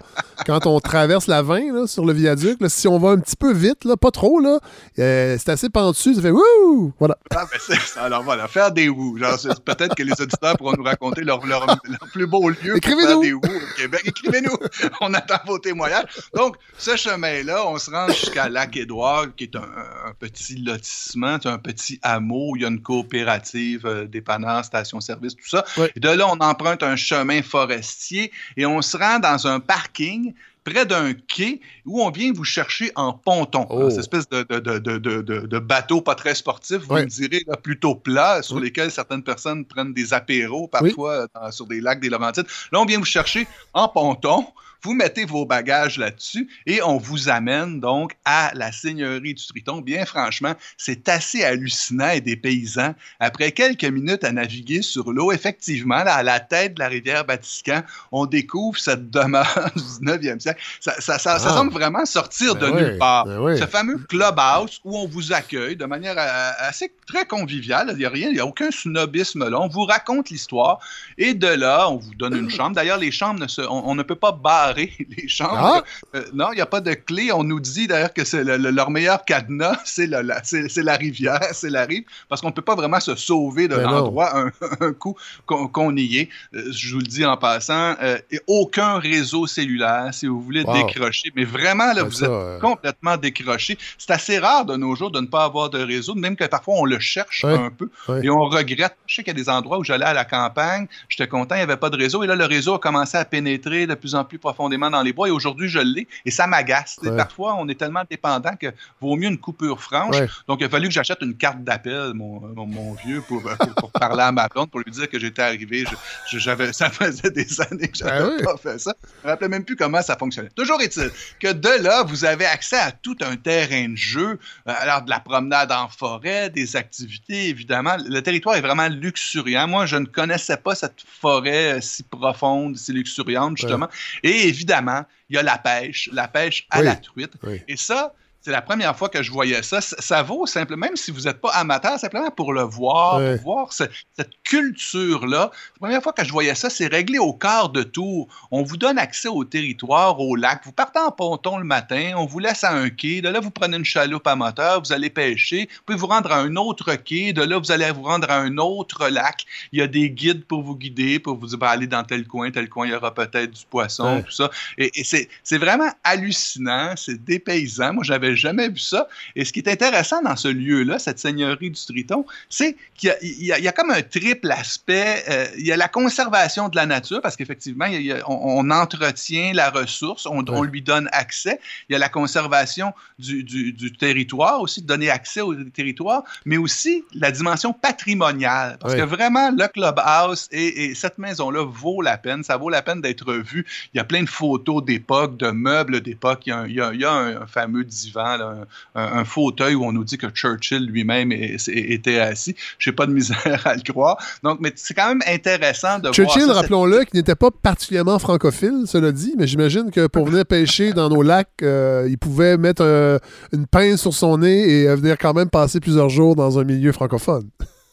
quand 0.45 0.65
on 0.67 0.79
traverse 0.79 1.27
la 1.27 1.41
20 1.41 1.73
là, 1.73 1.78
sur 1.87 2.05
le 2.05 2.13
viaduc. 2.13 2.59
là, 2.61 2.69
si 2.69 2.87
on 2.87 2.97
va 2.99 3.09
un 3.09 3.19
petit 3.19 3.35
peu 3.35 3.53
vite, 3.53 3.85
là, 3.85 3.95
pas 3.97 4.11
trop, 4.11 4.39
là, 4.39 4.59
euh, 4.99 5.37
c'est 5.39 5.49
assez 5.51 5.69
pentu, 5.69 6.13
ça 6.15 6.21
fait 6.21 6.31
wouh! 6.31 6.93
Voilà. 6.99 7.17
Ah, 7.35 7.45
ben. 7.51 7.77
Alors 7.97 8.23
voilà, 8.23 8.47
faire 8.47 8.71
des 8.71 8.89
c'est- 9.37 9.59
peut-être 9.63 9.95
que 9.95 10.03
les 10.03 10.13
auditeurs 10.19 10.57
pourront 10.57 10.73
nous 10.77 10.83
raconter 10.83 11.21
leur, 11.21 11.45
leur, 11.45 11.65
leur 11.65 11.99
plus 12.11 12.27
beau 12.27 12.49
lieu 12.49 12.57
pour 12.69 12.77
Écrivez-nous. 12.77 13.07
faire 13.07 13.19
des 13.19 13.33
wous 13.33 13.41
au 13.43 13.75
Québec. 13.77 14.01
Écrivez-nous. 14.05 14.55
On 15.01 15.13
attend 15.13 15.39
vos 15.45 15.59
témoignages. 15.59 16.05
Donc, 16.35 16.55
ce 16.77 16.95
chemin-là, 16.95 17.67
on 17.67 17.77
se 17.77 17.89
rend 17.91 18.07
jusqu'à 18.07 18.49
Lac-Édouard, 18.49 19.27
qui 19.35 19.45
est 19.45 19.55
un, 19.55 19.61
un 19.61 20.13
petit 20.19 20.55
lotissement, 20.57 21.37
un 21.45 21.57
petit 21.57 21.99
hameau. 22.01 22.51
où 22.51 22.55
Il 22.55 22.61
y 22.61 22.65
a 22.65 22.69
une 22.69 22.81
coopérative, 22.81 23.85
euh, 23.85 24.05
dépanneur, 24.05 24.63
station-service, 24.65 25.35
tout 25.35 25.47
ça. 25.49 25.65
De 25.95 26.09
là, 26.09 26.27
on 26.27 26.37
emprunte 26.39 26.83
un 26.83 26.95
chemin 26.95 27.41
forestier 27.41 28.31
et 28.57 28.65
on 28.65 28.81
se 28.81 28.97
rend 28.97 29.19
dans 29.19 29.47
un 29.47 29.59
parking 29.59 30.33
près 30.69 30.85
d'un 30.85 31.13
quai 31.13 31.61
où 31.85 32.01
on 32.01 32.09
vient 32.11 32.31
vous 32.33 32.43
chercher 32.43 32.91
en 32.95 33.13
ponton. 33.13 33.65
Oh. 33.69 33.89
Cette 33.89 33.99
espèce 33.99 34.29
de, 34.29 35.59
bateau 35.59 36.01
pas 36.01 36.15
très 36.15 36.35
sportif, 36.35 36.77
vous 36.77 36.93
Ouais. 36.95 37.03
me 37.03 37.07
direz, 37.07 37.43
là, 37.47 37.55
plutôt 37.57 37.95
plat, 37.95 38.41
sur 38.41 38.55
Oui. 38.57 38.63
lesquels 38.63 38.91
certaines 38.91 39.23
personnes 39.23 39.65
prennent 39.65 39.93
des 39.93 40.13
apéros 40.13 40.67
parfois 40.67 41.27
dans- 41.33 41.51
sur 41.51 41.65
des 41.67 41.81
lacs 41.81 41.99
des 41.99 42.09
Laurentides. 42.09 42.45
Là, 42.71 42.79
on 42.81 42.85
vient 42.85 42.99
vous 42.99 43.05
chercher 43.05 43.47
en 43.73 43.87
ponton. 43.87 44.45
Vous 44.81 44.93
mettez 44.93 45.25
vos 45.25 45.45
bagages 45.45 45.97
là-dessus 45.97 46.47
et 46.65 46.81
on 46.81 46.97
vous 46.97 47.27
amène 47.27 47.79
donc 47.79 48.13
à 48.23 48.51
la 48.53 48.71
Seigneurie 48.71 49.33
du 49.33 49.45
Triton. 49.45 49.81
Bien 49.81 50.05
franchement, 50.05 50.53
c'est 50.77 51.09
assez 51.09 51.43
hallucinant 51.43 52.09
et 52.11 52.21
des 52.21 52.37
paysans. 52.37 52.95
Après 53.19 53.51
quelques 53.51 53.83
minutes 53.83 54.23
à 54.23 54.31
naviguer 54.31 54.81
sur 54.81 55.11
l'eau, 55.11 55.31
effectivement, 55.33 56.03
là, 56.03 56.15
à 56.15 56.23
la 56.23 56.39
tête 56.39 56.75
de 56.75 56.79
la 56.79 56.87
rivière 56.87 57.25
Batiscan, 57.25 57.81
on 58.13 58.25
découvre 58.25 58.77
cette 58.79 59.09
demeure 59.09 59.69
du 59.75 59.81
19e 60.05 60.39
siècle. 60.39 60.61
Ça, 60.79 60.93
ça, 60.99 61.19
ça, 61.19 61.39
ça 61.39 61.49
Ah. 61.51 61.53
semble 61.57 61.73
vraiment 61.73 62.05
sortir 62.05 62.55
Ben 62.55 62.67
de 62.69 62.71
ouais, 62.73 62.81
nulle 62.91 62.97
part. 62.97 63.25
ben. 63.25 63.57
Ce 63.57 63.65
fameux 63.65 63.97
clubhouse 63.97 64.79
où 64.85 64.97
on 64.97 65.07
vous 65.07 65.33
accueille 65.33 65.75
de 65.75 65.85
manière 65.85 66.15
euh, 66.17 66.51
assez 66.59 66.91
très 67.05 67.25
conviviale. 67.25 67.89
Il 67.91 67.97
n'y 67.97 68.05
a 68.05 68.09
rien, 68.09 68.29
il 68.29 68.35
n'y 68.35 68.39
a 68.39 68.45
aucun 68.45 68.71
snobisme 68.71 69.49
là. 69.49 69.59
On 69.59 69.67
vous 69.67 69.83
raconte 69.83 70.29
l'histoire 70.29 70.79
et 71.17 71.33
de 71.33 71.47
là, 71.47 71.89
on 71.89 71.97
vous 71.97 72.15
donne 72.15 72.35
une 72.37 72.49
chambre. 72.57 72.75
D'ailleurs, 72.75 72.97
les 72.97 73.11
chambres, 73.11 73.39
ne 73.41 73.47
se, 73.47 73.61
on, 73.61 73.89
on 73.89 73.95
ne 73.95 74.03
peut 74.03 74.15
pas 74.15 74.31
barrer 74.31 74.68
les 75.17 75.27
chambres. 75.27 75.53
Ah! 75.57 75.83
Euh, 76.15 76.23
non, 76.33 76.47
il 76.51 76.55
n'y 76.55 76.61
a 76.61 76.65
pas 76.65 76.81
de 76.81 76.93
clé. 76.93 77.31
On 77.31 77.43
nous 77.43 77.59
dit 77.59 77.87
d'ailleurs 77.87 78.13
que 78.13 78.23
c'est 78.23 78.43
le- 78.43 78.57
le- 78.57 78.71
leur 78.71 78.89
meilleur 78.91 79.23
cadenas, 79.25 79.79
c'est 79.85 80.07
la, 80.07 80.95
rivière, 80.95 81.39
c'est 81.53 81.69
la 81.69 81.85
rive, 81.85 82.03
parce 82.27 82.41
qu'on 82.41 82.47
ne 82.47 82.53
peut 82.53 82.61
pas 82.61 82.75
vraiment 82.75 82.99
se 82.99 83.15
sauver 83.15 83.67
de 83.67 83.75
Ben 83.75 83.83
l'endroit 83.83 84.37
un, 84.37 84.51
un 84.81 84.93
coup 84.93 85.15
qu'on 85.45 85.95
y 85.95 86.17
est. 86.19 86.29
Euh, 86.53 86.71
je 86.71 86.93
vous 86.93 86.99
le 86.99 87.07
dis 87.07 87.25
en 87.25 87.37
passant, 87.37 87.95
euh, 88.01 88.17
et 88.31 88.39
aucun 88.47 88.99
réseau 88.99 89.47
cellulaire 89.47 90.09
si 90.13 90.27
vous 90.27 90.41
voulez 90.41 90.63
Wow. 90.63 90.87
décrocher. 90.87 91.31
Mais 91.35 91.45
vraiment, 91.45 91.87
là, 91.93 92.03
Ben 92.03 92.09
vous 92.09 92.11
ça, 92.11 92.25
êtes 92.25 92.61
complètement 92.61 93.17
décroché. 93.17 93.77
C'est 93.97 94.11
assez 94.11 94.39
rare 94.39 94.65
de 94.65 94.75
nos 94.75 94.95
jours 94.95 95.11
de 95.11 95.19
ne 95.21 95.27
pas 95.27 95.43
avoir 95.45 95.69
de 95.69 95.79
réseau, 95.81 96.15
même 96.15 96.35
que 96.35 96.43
parfois 96.45 96.75
on 96.77 96.85
le 96.85 96.99
cherche 96.99 97.45
un 97.45 97.69
peu 97.69 97.89
et 98.23 98.29
on 98.29 98.41
regrette. 98.45 98.95
Je 99.07 99.15
sais 99.15 99.23
qu'il 99.23 99.33
y 99.33 99.35
a 99.39 99.41
des 99.41 99.49
endroits 99.49 99.77
où 99.79 99.83
j'allais 99.83 100.05
à 100.05 100.13
la 100.13 100.25
campagne, 100.25 100.87
j'étais 101.07 101.27
content, 101.27 101.55
il 101.55 101.59
n'y 101.59 101.63
avait 101.63 101.77
pas 101.77 101.89
de 101.89 101.97
réseau, 101.97 102.23
et 102.23 102.27
là, 102.27 102.35
le 102.35 102.45
réseau 102.45 102.73
a 102.75 102.79
commencé 102.79 103.17
à 103.17 103.25
pénétrer 103.25 103.87
de 103.87 103.93
plus 103.95 104.15
en 104.15 104.23
plus 104.25 104.37
profondément 104.37 104.58
profondément 104.59 104.89
dans 104.89 105.01
les 105.01 105.13
bois 105.13 105.29
et 105.29 105.31
aujourd'hui, 105.31 105.69
je 105.69 105.79
l'ai 105.79 106.05
et 106.25 106.31
ça 106.31 106.45
m'agace. 106.45 106.99
Ouais. 107.01 107.15
Parfois, 107.15 107.55
on 107.57 107.67
est 107.69 107.75
tellement 107.79 108.03
dépendant 108.09 108.55
que 108.59 108.67
vaut 108.99 109.15
mieux 109.15 109.29
une 109.29 109.37
coupure 109.37 109.81
franche. 109.81 110.17
Ouais. 110.19 110.27
Donc, 110.49 110.57
il 110.59 110.65
a 110.65 110.69
fallu 110.69 110.89
que 110.89 110.93
j'achète 110.93 111.19
une 111.21 111.35
carte 111.37 111.63
d'appel, 111.63 112.11
mon, 112.13 112.41
mon, 112.41 112.65
mon 112.65 112.93
vieux, 112.95 113.21
pour, 113.21 113.45
euh, 113.47 113.55
pour, 113.55 113.73
pour 113.75 113.91
parler 113.91 114.21
à 114.23 114.31
ma 114.33 114.47
blonde, 114.49 114.69
pour 114.69 114.81
lui 114.81 114.91
dire 114.91 115.09
que 115.09 115.17
j'étais 115.17 115.41
arrivé. 115.41 115.85
Je- 116.29 116.39
ça 116.73 116.89
faisait 116.89 117.31
des 117.31 117.61
années 117.61 117.87
que 117.87 117.97
j'avais 117.97 118.11
Ah 118.23 118.27
oui. 118.37 118.43
pas 118.43 118.57
fait 118.57 118.79
ça. 118.79 118.93
Je 119.21 119.27
me 119.27 119.31
rappelais 119.31 119.47
même 119.47 119.63
plus 119.63 119.75
comment 119.77 120.01
ça 120.01 120.17
fonctionnait. 120.17 120.49
Toujours 120.55 120.81
est-il 120.81 121.09
que 121.39 121.53
de 121.53 121.81
là, 121.83 122.03
vous 122.03 122.25
avez 122.25 122.45
accès 122.45 122.77
à 122.79 122.91
tout 122.91 123.15
un 123.21 123.37
terrain 123.37 123.87
de 123.89 123.95
jeu, 123.95 124.39
euh, 124.67 124.73
alors 124.79 125.03
de 125.03 125.09
la 125.09 125.19
promenade 125.21 125.71
en 125.71 125.87
forêt, 125.87 126.49
des 126.49 126.75
activités, 126.75 127.47
évidemment. 127.47 127.95
Le 128.05 128.19
territoire 128.21 128.55
est 128.57 128.61
vraiment 128.61 128.87
luxuriant. 128.89 129.67
Moi, 129.67 129.85
je 129.85 129.95
ne 129.95 130.05
connaissais 130.05 130.57
pas 130.57 130.75
cette 130.75 131.01
forêt 131.21 131.77
euh, 131.77 131.81
si 131.81 132.03
profonde, 132.03 132.75
si 132.77 132.91
luxuriante, 132.91 133.57
justement. 133.57 133.87
Et 134.23 134.48
évidemment, 134.49 135.03
il 135.29 135.35
y 135.35 135.39
a 135.39 135.43
la 135.43 135.57
pêche, 135.57 136.09
la 136.11 136.27
pêche 136.27 136.67
à 136.69 136.79
Oui. 136.79 136.85
la 136.85 136.95
truite. 136.95 137.33
Oui. 137.43 137.61
Et 137.67 137.77
ça, 137.77 138.13
c'est 138.41 138.51
la 138.51 138.61
première 138.61 138.95
fois 138.95 139.09
que 139.09 139.21
je 139.21 139.31
voyais 139.31 139.61
ça. 139.63 139.81
Ça, 139.81 139.95
ça 139.99 140.23
vaut 140.23 140.45
simplement, 140.45 140.87
même 140.87 140.95
si 140.95 141.11
vous 141.11 141.21
n'êtes 141.21 141.41
pas 141.41 141.49
amateur, 141.51 141.99
simplement 141.99 142.31
pour 142.31 142.53
le 142.53 142.61
voir, 142.61 143.17
Ouais. 143.17 143.37
pour 143.37 143.53
voir 143.55 143.73
ce- 143.73 143.83
cette 144.17 144.31
culture-là. 144.43 145.51
La 145.75 145.79
première 145.79 146.01
fois 146.01 146.13
que 146.13 146.23
je 146.23 146.31
voyais 146.31 146.55
ça, 146.55 146.69
c'est 146.69 146.87
réglé 146.87 147.19
au 147.19 147.33
quart 147.33 147.69
de 147.69 147.83
tour. 147.83 148.27
On 148.51 148.63
vous 148.63 148.77
donne 148.77 148.97
accès 148.97 149.27
au 149.27 149.43
territoire, 149.43 150.19
au 150.19 150.35
lac. 150.35 150.61
Vous 150.65 150.71
partez 150.71 150.99
en 150.99 151.11
ponton 151.11 151.57
le 151.57 151.63
matin, 151.65 152.13
on 152.15 152.25
vous 152.25 152.39
laisse 152.39 152.63
à 152.63 152.71
un 152.71 152.89
quai. 152.89 153.21
De 153.21 153.29
là, 153.29 153.39
vous 153.39 153.51
prenez 153.51 153.77
une 153.77 153.85
chaloupe 153.85 154.25
à 154.27 154.35
moteur, 154.35 154.81
vous 154.81 154.93
allez 154.93 155.09
pêcher. 155.09 155.67
Vous 155.71 155.81
pouvez 155.87 155.97
vous 155.99 156.07
rendre 156.07 156.31
à 156.31 156.37
un 156.37 156.55
autre 156.55 156.95
quai. 156.95 157.33
De 157.33 157.43
là, 157.43 157.57
vous 157.59 157.71
allez 157.71 157.91
vous 157.91 158.03
rendre 158.03 158.29
à 158.29 158.37
un 158.37 158.57
autre 158.57 159.09
lac. 159.09 159.45
Il 159.71 159.79
y 159.79 159.81
a 159.81 159.87
des 159.87 160.09
guides 160.09 160.45
pour 160.45 160.63
vous 160.63 160.75
guider, 160.75 161.19
pour 161.19 161.37
vous 161.37 161.47
dire, 161.47 161.57
ben, 161.57 161.67
allez 161.67 161.87
dans 161.87 162.03
tel 162.03 162.25
coin, 162.27 162.51
tel 162.51 162.69
coin, 162.69 162.87
il 162.87 162.91
y 162.91 162.95
aura 162.95 163.13
peut-être 163.13 163.51
du 163.51 163.65
poisson, 163.69 164.15
Ouais. 164.17 164.23
tout 164.23 164.31
ça. 164.31 164.49
Et, 164.77 164.91
et 164.99 165.03
c'est 165.03 165.27
c'est 165.43 165.57
vraiment 165.57 165.89
hallucinant, 166.03 166.93
c'est 166.95 167.23
dépaysant. 167.23 167.93
Moi, 167.93 168.03
j'avais 168.03 168.28
jamais 168.35 168.69
vu 168.69 168.79
ça. 168.79 169.07
Et 169.35 169.45
ce 169.45 169.53
qui 169.53 169.59
est 169.59 169.69
intéressant 169.69 170.21
dans 170.21 170.35
ce 170.35 170.47
lieu-là, 170.47 170.99
cette 170.99 171.19
seigneurie 171.19 171.71
du 171.71 171.79
Triton, 171.79 172.25
c'est 172.49 172.75
qu'il 172.95 173.09
y 173.39 173.51
a, 173.51 173.59
y 173.59 173.65
y 173.65 173.73
comme 173.73 173.91
un 173.91 174.01
triple 174.01 174.51
aspect. 174.51 175.23
Euh, 175.29 175.47
il 175.57 175.65
y 175.65 175.71
a 175.71 175.77
la 175.77 175.87
conservation 175.87 176.69
de 176.69 176.75
la 176.75 176.85
nature, 176.85 177.21
parce 177.21 177.35
qu'effectivement, 177.35 177.85
on, 178.27 178.59
on 178.67 178.71
entretient 178.71 179.51
la 179.53 179.69
ressource, 179.69 180.25
on, 180.25 180.43
on 180.49 180.63
lui 180.63 180.81
donne 180.81 181.09
accès. 181.11 181.59
Il 181.87 181.93
y 181.93 181.95
a 181.95 181.99
la 181.99 182.09
conservation 182.09 182.93
du, 183.17 183.43
du- 183.43 183.73
du 183.73 183.91
territoire 183.91 184.61
aussi, 184.61 184.81
de 184.81 184.87
donner 184.87 185.09
accès 185.09 185.41
au 185.41 185.53
territoire, 185.55 186.23
mais 186.45 186.57
aussi 186.57 187.03
la 187.13 187.31
dimension 187.31 187.73
patrimoniale. 187.73 188.77
Parce 188.79 188.95
que 188.95 189.01
vraiment, 189.05 189.51
le 189.51 189.67
clubhouse 189.67 190.47
et, 190.51 190.85
et 190.85 190.95
cette 190.95 191.17
maison-là 191.17 191.63
vaut 191.65 192.01
la 192.01 192.17
peine. 192.17 192.43
Ça 192.43 192.57
vaut 192.57 192.69
la 192.69 192.81
peine 192.81 193.01
d'être 193.01 193.33
vu. 193.33 193.65
Il 193.93 193.97
y 193.97 193.99
a 193.99 194.03
plein 194.03 194.23
de 194.23 194.29
photos 194.29 194.83
d'époque, 194.83 195.37
de 195.37 195.51
meubles 195.51 196.01
d'époque. 196.01 196.41
Il 196.45 196.49
y 196.49 196.53
a, 196.53 196.65
il 196.67 196.99
il 196.99 197.01
y 197.01 197.05
un 197.05 197.45
fameux 197.47 197.83
divan, 197.83 198.18
là, 198.23 198.65
un, 198.95 199.01
un- 199.01 199.19
un 199.19 199.25
fauteuil 199.25 199.75
où 199.75 199.83
on 199.85 199.91
nous 199.91 200.03
dit 200.03 200.17
que 200.17 200.27
Churchill 200.29 200.85
lui-même 200.85 201.31
était 201.31 202.19
assis. 202.19 202.55
Je 202.77 202.89
n'ai 202.89 202.95
pas 202.95 203.05
de 203.05 203.13
misère 203.13 203.61
à 203.65 203.75
le 203.75 203.81
croire. 203.81 204.17
Donc, 204.43 204.59
mais 204.59 204.71
c'est 204.75 204.93
quand 204.93 205.07
même 205.09 205.21
intéressant 205.27 205.99
de 205.99 206.11
Churchill, 206.11 206.43
voir 206.45 206.57
rappelons-le, 206.57 207.03
qui 207.05 207.15
n'était 207.15 207.35
pas 207.35 207.49
particulièrement 207.51 208.19
francophile, 208.19 208.83
cela 208.85 209.11
dit, 209.11 209.33
mais 209.37 209.47
j'imagine 209.47 209.91
que 209.91 210.07
pour 210.07 210.25
venir 210.25 210.45
pêcher 210.45 210.93
dans 210.93 211.09
nos 211.09 211.21
lacs, 211.21 211.47
euh, 211.61 212.07
il 212.09 212.17
pouvait 212.17 212.57
mettre 212.57 212.83
euh, 212.83 213.17
une 213.53 213.65
pince 213.67 214.01
sur 214.01 214.13
son 214.13 214.37
nez 214.39 214.81
et 214.83 214.87
euh, 214.89 214.95
venir 214.95 215.17
quand 215.17 215.33
même 215.33 215.49
passer 215.49 215.79
plusieurs 215.79 216.09
jours 216.09 216.35
dans 216.35 216.59
un 216.59 216.63
milieu 216.63 216.91
francophone. 216.91 217.49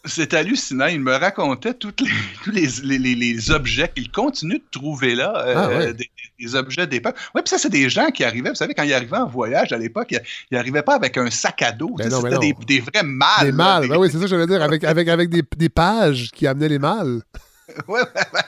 C'est 0.07 0.35
hallucinant. 0.35 0.87
Il 0.87 1.01
me 1.01 1.15
racontait 1.15 1.75
toutes 1.75 2.01
les, 2.01 2.11
tous 2.45 2.51
les, 2.51 2.67
les- 2.85 2.99
les- 2.99 3.15
les 3.15 3.51
objets 3.51 3.91
qu'il 3.95 4.11
continue 4.11 4.59
de 4.59 4.65
trouver 4.71 5.15
là, 5.15 5.33
euh, 5.37 5.55
Ah 5.57 5.69
ouais. 5.69 5.95
des, 5.95 6.11
des 6.39 6.55
objets 6.55 6.87
d'époque. 6.87 7.17
Oui, 7.35 7.43
puis 7.43 7.51
ça, 7.51 7.59
c'est 7.59 7.71
des 7.71 7.89
gens 7.91 8.11
qui 8.11 8.25
arrivaient. 8.25 8.51
Vous 8.51 8.55
savez, 8.57 8.75
quand 8.75 8.83
ils 8.85 8.95
arrivaient 8.95 9.17
en 9.17 9.27
voyage 9.29 9.73
à 9.73 9.79
l'époque, 9.79 10.13
ils 10.13 10.55
n'arrivaient 10.55 10.83
pas 10.83 10.95
avec 10.95 11.17
un 11.19 11.31
sac 11.31 11.61
à 11.63 11.73
dos. 11.73 11.95
Ben 11.99 12.11
C'était 12.11 12.39
des, 12.39 12.53
non. 12.53 12.59
des 12.67 12.81
vrais 12.81 13.03
mâles. 13.03 13.29
les 13.43 13.51
là, 13.51 13.53
mâles, 13.57 13.83
des- 13.83 13.89
ben 13.89 13.99
oui, 13.99 14.09
c'est 14.11 14.19
ça 14.19 14.25
que 14.25 14.31
j'allais 14.31 14.47
dire, 14.47 14.63
avec, 14.63 14.85
avec, 14.85 15.09
avec 15.09 15.29
des, 15.31 15.43
des 15.57 15.69
pages 15.69 16.31
qui 16.33 16.47
amenaient 16.47 16.69
les 16.69 16.79
mâles. 16.79 17.21
Ouais, 17.89 18.01
ouais, 18.01 18.07
ouais, 18.33 18.41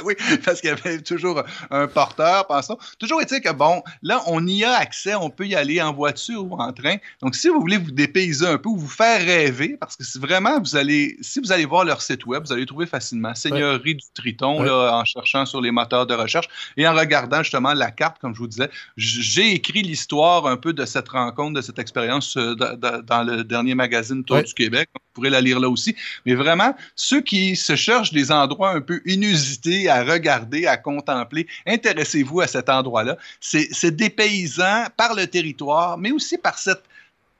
oui, 0.04 0.14
parce 0.44 0.60
qu'il 0.60 0.70
y 0.70 0.72
avait 0.72 1.00
toujours 1.02 1.42
un 1.70 1.86
porteur, 1.86 2.46
pensons. 2.46 2.78
Toujours 2.98 3.20
est-il 3.20 3.40
que, 3.40 3.52
bon, 3.52 3.82
là, 4.02 4.22
on 4.26 4.46
y 4.46 4.64
a 4.64 4.72
accès, 4.74 5.14
on 5.14 5.30
peut 5.30 5.46
y 5.46 5.54
aller 5.54 5.80
en 5.82 5.92
voiture 5.92 6.44
ou 6.44 6.54
en 6.56 6.72
train. 6.72 6.96
Donc, 7.22 7.34
si 7.34 7.48
vous 7.48 7.60
voulez 7.60 7.76
vous 7.78 7.90
dépayser 7.90 8.46
un 8.46 8.58
peu 8.58 8.68
ou 8.68 8.76
vous 8.76 8.88
faire 8.88 9.20
rêver, 9.24 9.76
parce 9.78 9.96
que 9.96 10.04
c'est 10.04 10.20
vraiment, 10.20 10.60
vous 10.60 10.76
allez, 10.76 11.16
si 11.20 11.40
vous 11.40 11.52
allez 11.52 11.64
voir 11.64 11.84
leur 11.84 12.02
site 12.02 12.26
web, 12.26 12.44
vous 12.44 12.52
allez 12.52 12.62
le 12.62 12.66
trouver 12.66 12.86
facilement. 12.86 13.34
Seigneurie 13.34 13.94
du 13.96 14.04
Triton, 14.14 14.60
Ouais. 14.60 14.66
là, 14.66 14.98
en 15.00 15.04
cherchant 15.04 15.46
sur 15.46 15.60
les 15.60 15.70
moteurs 15.70 16.06
de 16.06 16.14
recherche 16.14 16.48
et 16.76 16.86
en 16.86 16.94
regardant 16.94 17.42
justement 17.42 17.74
la 17.74 17.90
carte, 17.90 18.18
comme 18.20 18.34
je 18.34 18.38
vous 18.40 18.46
disais. 18.48 18.70
J'ai 18.96 19.52
écrit 19.52 19.82
l'histoire 19.82 20.46
un 20.46 20.56
peu 20.56 20.72
de 20.72 20.84
cette 20.84 21.08
rencontre, 21.08 21.54
de 21.54 21.60
cette 21.62 21.78
expérience 21.78 22.36
euh, 22.36 22.54
da- 22.54 22.76
da- 22.76 23.02
dans 23.02 23.22
le 23.22 23.44
dernier 23.44 23.74
magazine 23.74 24.24
Tour 24.24 24.36
Ouais. 24.36 24.42
du 24.44 24.54
Québec. 24.54 24.88
Vous 24.94 25.00
pourrez 25.14 25.30
la 25.30 25.40
lire 25.40 25.58
là 25.58 25.68
aussi. 25.68 25.96
Mais 26.24 26.34
vraiment, 26.34 26.74
ceux 26.94 27.20
qui 27.20 27.56
se 27.56 27.74
cherchent 27.76 28.12
des 28.12 28.30
endroits 28.30 28.70
un 28.70 28.80
peu 28.80 29.00
inusités 29.06 29.89
à 29.90 30.02
regarder, 30.02 30.66
à 30.66 30.76
contempler, 30.76 31.46
intéressez-vous 31.66 32.40
à 32.40 32.46
cet 32.46 32.68
endroit-là. 32.68 33.16
C'est 33.40 33.90
dépaysant 33.94 34.86
par 34.96 35.14
le 35.14 35.26
territoire, 35.26 35.98
mais 35.98 36.10
aussi 36.12 36.38
par 36.38 36.58
cette 36.58 36.82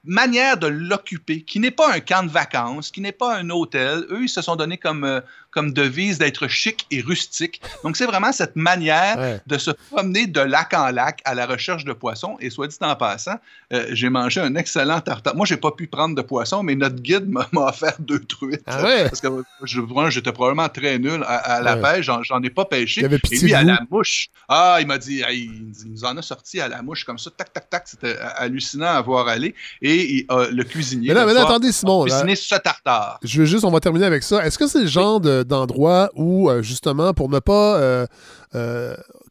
manière 0.04 0.56
de 0.56 0.66
l'occuper, 0.66 1.42
qui 1.42 1.60
n'est 1.60 1.70
pas 1.70 1.92
un 1.92 2.00
camp 2.00 2.22
de 2.22 2.30
vacances, 2.30 2.90
qui 2.90 3.00
n'est 3.00 3.12
pas 3.12 3.36
un 3.36 3.50
hôtel. 3.50 4.06
Eux, 4.10 4.22
ils 4.22 4.28
se 4.28 4.40
sont 4.40 4.56
donnés 4.56 4.78
comme, 4.78 5.04
euh, 5.04 5.20
comme 5.50 5.72
devise 5.72 6.18
d'être 6.18 6.48
chic 6.48 6.86
et 6.90 7.00
rustique. 7.00 7.60
Donc, 7.84 7.96
c'est 7.96 8.06
vraiment 8.06 8.32
cette 8.32 8.56
manière 8.56 9.18
Ouais. 9.18 9.40
de 9.46 9.58
se 9.58 9.70
promener 9.90 10.26
de 10.26 10.40
lac 10.40 10.72
en 10.74 10.90
lac 10.90 11.20
à 11.24 11.34
la 11.34 11.46
recherche 11.46 11.84
de 11.84 11.92
poissons. 11.92 12.36
Et 12.40 12.50
soit 12.50 12.66
dit 12.68 12.76
en 12.80 12.94
passant, 12.96 13.36
euh, 13.72 13.86
j'ai 13.92 14.08
mangé 14.08 14.40
un 14.40 14.54
excellent 14.54 15.00
tartare. 15.00 15.34
Moi, 15.36 15.46
j'ai 15.46 15.56
pas 15.56 15.70
pu 15.72 15.86
prendre 15.86 16.14
de 16.14 16.22
poisson, 16.22 16.62
mais 16.62 16.74
notre 16.74 16.96
guide 16.96 17.28
m'a 17.28 17.46
offert 17.66 17.94
deux 17.98 18.20
truites. 18.20 18.62
Ah 18.66 18.82
ouais? 18.82 19.04
Parce 19.04 19.20
que 19.20 19.28
je, 19.64 19.80
moi, 19.80 20.10
j'étais 20.10 20.32
probablement 20.32 20.68
très 20.68 20.98
nul 20.98 21.22
à, 21.26 21.36
à 21.36 21.60
la 21.62 21.76
Ouais. 21.76 21.82
pêche. 21.96 22.06
J'en, 22.22 22.42
ai 22.42 22.50
pas 22.50 22.64
pêché. 22.64 23.00
Il 23.02 23.04
avait 23.04 23.20
Et 23.30 23.36
lui, 23.38 23.54
à 23.54 23.62
la 23.62 23.80
mouche. 23.90 24.28
Ah, 24.48 24.78
il 24.80 24.86
m'a 24.86 24.98
dit, 24.98 25.22
ah, 25.26 25.32
il, 25.32 25.40
il 25.84 25.90
nous 25.92 26.04
en 26.04 26.16
a 26.16 26.22
sorti 26.22 26.60
à 26.60 26.68
la 26.68 26.82
mouche 26.82 27.04
comme 27.04 27.18
ça, 27.18 27.30
tac, 27.36 27.52
tac, 27.52 27.68
tac. 27.70 27.82
C'était 27.86 28.16
hallucinant 28.36 28.86
à 28.86 29.00
voir 29.00 29.28
aller. 29.28 29.54
Et 29.82 30.14
il- 30.18 30.26
euh, 30.30 30.48
le 30.52 30.64
cuisinier. 30.64 31.08
Mais 31.08 31.14
là, 31.14 31.26
mais 31.26 31.34
là, 31.34 31.42
attendez, 31.42 31.72
Simon. 31.72 32.04
cuisiné 32.04 32.36
ce 32.36 32.54
tartare. 32.56 33.18
je 33.22 33.40
veux 33.40 33.46
juste, 33.46 33.64
on 33.64 33.70
va 33.70 33.80
terminer 33.80 34.06
avec 34.06 34.22
ça. 34.22 34.44
Est-ce 34.44 34.58
que 34.58 34.66
c'est 34.66 34.82
le 34.82 34.86
genre 34.86 35.20
de- 35.20 35.39
d'endroit 35.44 36.10
où, 36.14 36.48
euh, 36.50 36.62
justement, 36.62 37.12
pour 37.14 37.28
ne 37.28 37.38
pas. 37.38 38.06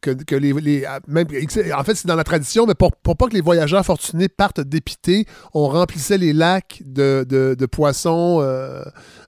Que, 0.00 0.10
que 0.10 0.34
les, 0.34 0.52
les- 0.54 0.84
ah, 0.84 1.00
même, 1.06 1.26
en 1.76 1.84
fait, 1.84 1.94
c'est 1.94 2.06
dans 2.06 2.16
la 2.16 2.24
tradition, 2.24 2.66
mais 2.66 2.74
pour, 2.74 2.92
pour 2.96 3.16
pas 3.16 3.26
que 3.26 3.34
les 3.34 3.40
voyageurs 3.40 3.84
fortunés 3.84 4.28
partent 4.28 4.60
dépités, 4.60 5.26
on 5.54 5.68
remplissait 5.68 6.18
les 6.18 6.32
lacs 6.32 6.82
de, 6.84 7.24
de, 7.28 7.54
de 7.58 7.66
poissons 7.66 8.38
euh, 8.40 8.82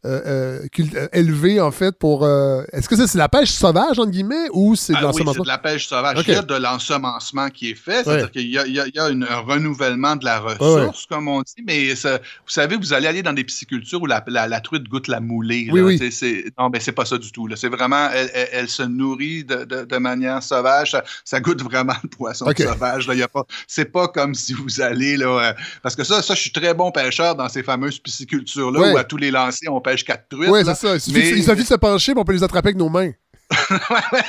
euh, 0.04 0.58
euh, 0.94 1.08
élevés, 1.12 1.60
en 1.60 1.70
fait, 1.70 1.96
pour. 1.98 2.26
Est-ce 2.72 2.88
que 2.88 2.96
ça, 2.96 3.06
c'est 3.06 3.18
la 3.18 3.28
pêche 3.28 3.50
sauvage, 3.50 3.98
entre 3.98 4.10
guillemets, 4.10 4.48
ou 4.52 4.74
c'est 4.74 4.92
de 4.94 4.98
Ah 4.98 5.06
oui, 5.08 5.12
c'est 5.14 5.18
l'ensemencement? 5.20 5.42
de 5.44 5.48
la 5.48 5.58
pêche 5.58 5.86
sauvage. 5.86 6.24
Il 6.26 6.32
y 6.32 6.36
a 6.36 6.42
de 6.42 6.54
l'ensemencement 6.54 7.48
qui 7.50 7.70
est 7.70 7.74
fait. 7.74 8.04
C'est-à-dire 8.04 8.24
Ouais. 8.26 8.30
qu'il 8.30 8.48
y 8.50 8.58
a, 8.58 8.66
il 8.66 8.74
y 8.74 8.80
a- 8.80 8.86
il 8.86 8.94
y 8.94 8.98
a 8.98 9.08
une- 9.10 9.24
un 9.28 9.38
renouvellement 9.38 10.16
de 10.16 10.24
la 10.24 10.40
ressource, 10.40 11.06
comme 11.06 11.28
on 11.28 11.40
dit. 11.42 11.62
Mais 11.66 11.94
ça- 11.94 12.18
vous 12.18 12.22
savez, 12.50 12.76
vous 12.76 12.92
allez 12.92 13.06
aller 13.06 13.22
dans 13.22 13.32
des 13.32 13.44
piscicultures 13.44 14.02
où 14.02 14.06
la, 14.06 14.24
la- 14.26 14.48
la 14.48 14.60
truite 14.60 14.84
goûte 14.88 15.08
la 15.08 15.20
moulée. 15.20 15.68
Oui, 15.72 15.80
là. 15.80 15.86
oui. 15.86 15.98
C'est- 15.98 16.10
c'est- 16.10 16.44
non, 16.58 16.70
mais 16.70 16.80
c'est 16.80 16.92
pas 16.92 17.04
ça 17.04 17.18
du 17.18 17.30
tout. 17.30 17.48
C'est 17.56 17.68
vraiment, 17.68 18.08
elle, 18.12 18.30
elle- 18.34 18.48
elle 18.52 18.68
se 18.68 18.82
nourrit 18.82 19.44
de, 19.44 19.64
de- 19.64 19.84
de 19.84 19.96
manière 19.98 20.42
sauvage. 20.42 20.61
Ça, 20.90 21.04
ça 21.24 21.40
goûte 21.40 21.62
vraiment 21.62 21.94
le 22.02 22.08
poisson 22.08 22.46
sauvage. 22.56 23.06
Là. 23.08 23.14
Y 23.14 23.22
a 23.22 23.28
pas, 23.28 23.44
c'est 23.66 23.86
pas 23.86 24.08
comme 24.08 24.34
si 24.34 24.52
vous 24.54 24.80
allez 24.80 25.16
là. 25.16 25.26
euh, 25.50 25.52
parce 25.82 25.94
que 25.96 26.04
ça, 26.04 26.22
ça, 26.22 26.34
je 26.34 26.40
suis 26.40 26.52
très 26.52 26.74
bon 26.74 26.90
pêcheur 26.90 27.34
dans 27.34 27.48
ces 27.48 27.62
fameuses 27.62 27.98
piscicultures-là 27.98 28.80
Ouais. 28.80 28.92
où 28.92 28.96
à 28.96 29.04
tous 29.04 29.16
les 29.16 29.30
lancers, 29.30 29.72
on 29.72 29.80
pêche 29.80 30.04
quatre 30.04 30.28
truites. 30.28 30.48
Oui, 30.50 30.64
là. 30.64 30.74
c'est 30.74 30.86
ça. 30.86 30.94
Il 30.94 31.00
suffit, 31.00 31.18
Mais- 31.18 31.30
il 31.30 31.44
suffit 31.44 31.62
de 31.62 31.66
se 31.68 31.74
pencher, 31.74 32.12
puis 32.12 32.20
on 32.20 32.24
peut 32.24 32.32
les 32.32 32.42
attraper 32.42 32.68
avec 32.68 32.76
nos 32.78 32.88
mains. 32.88 33.10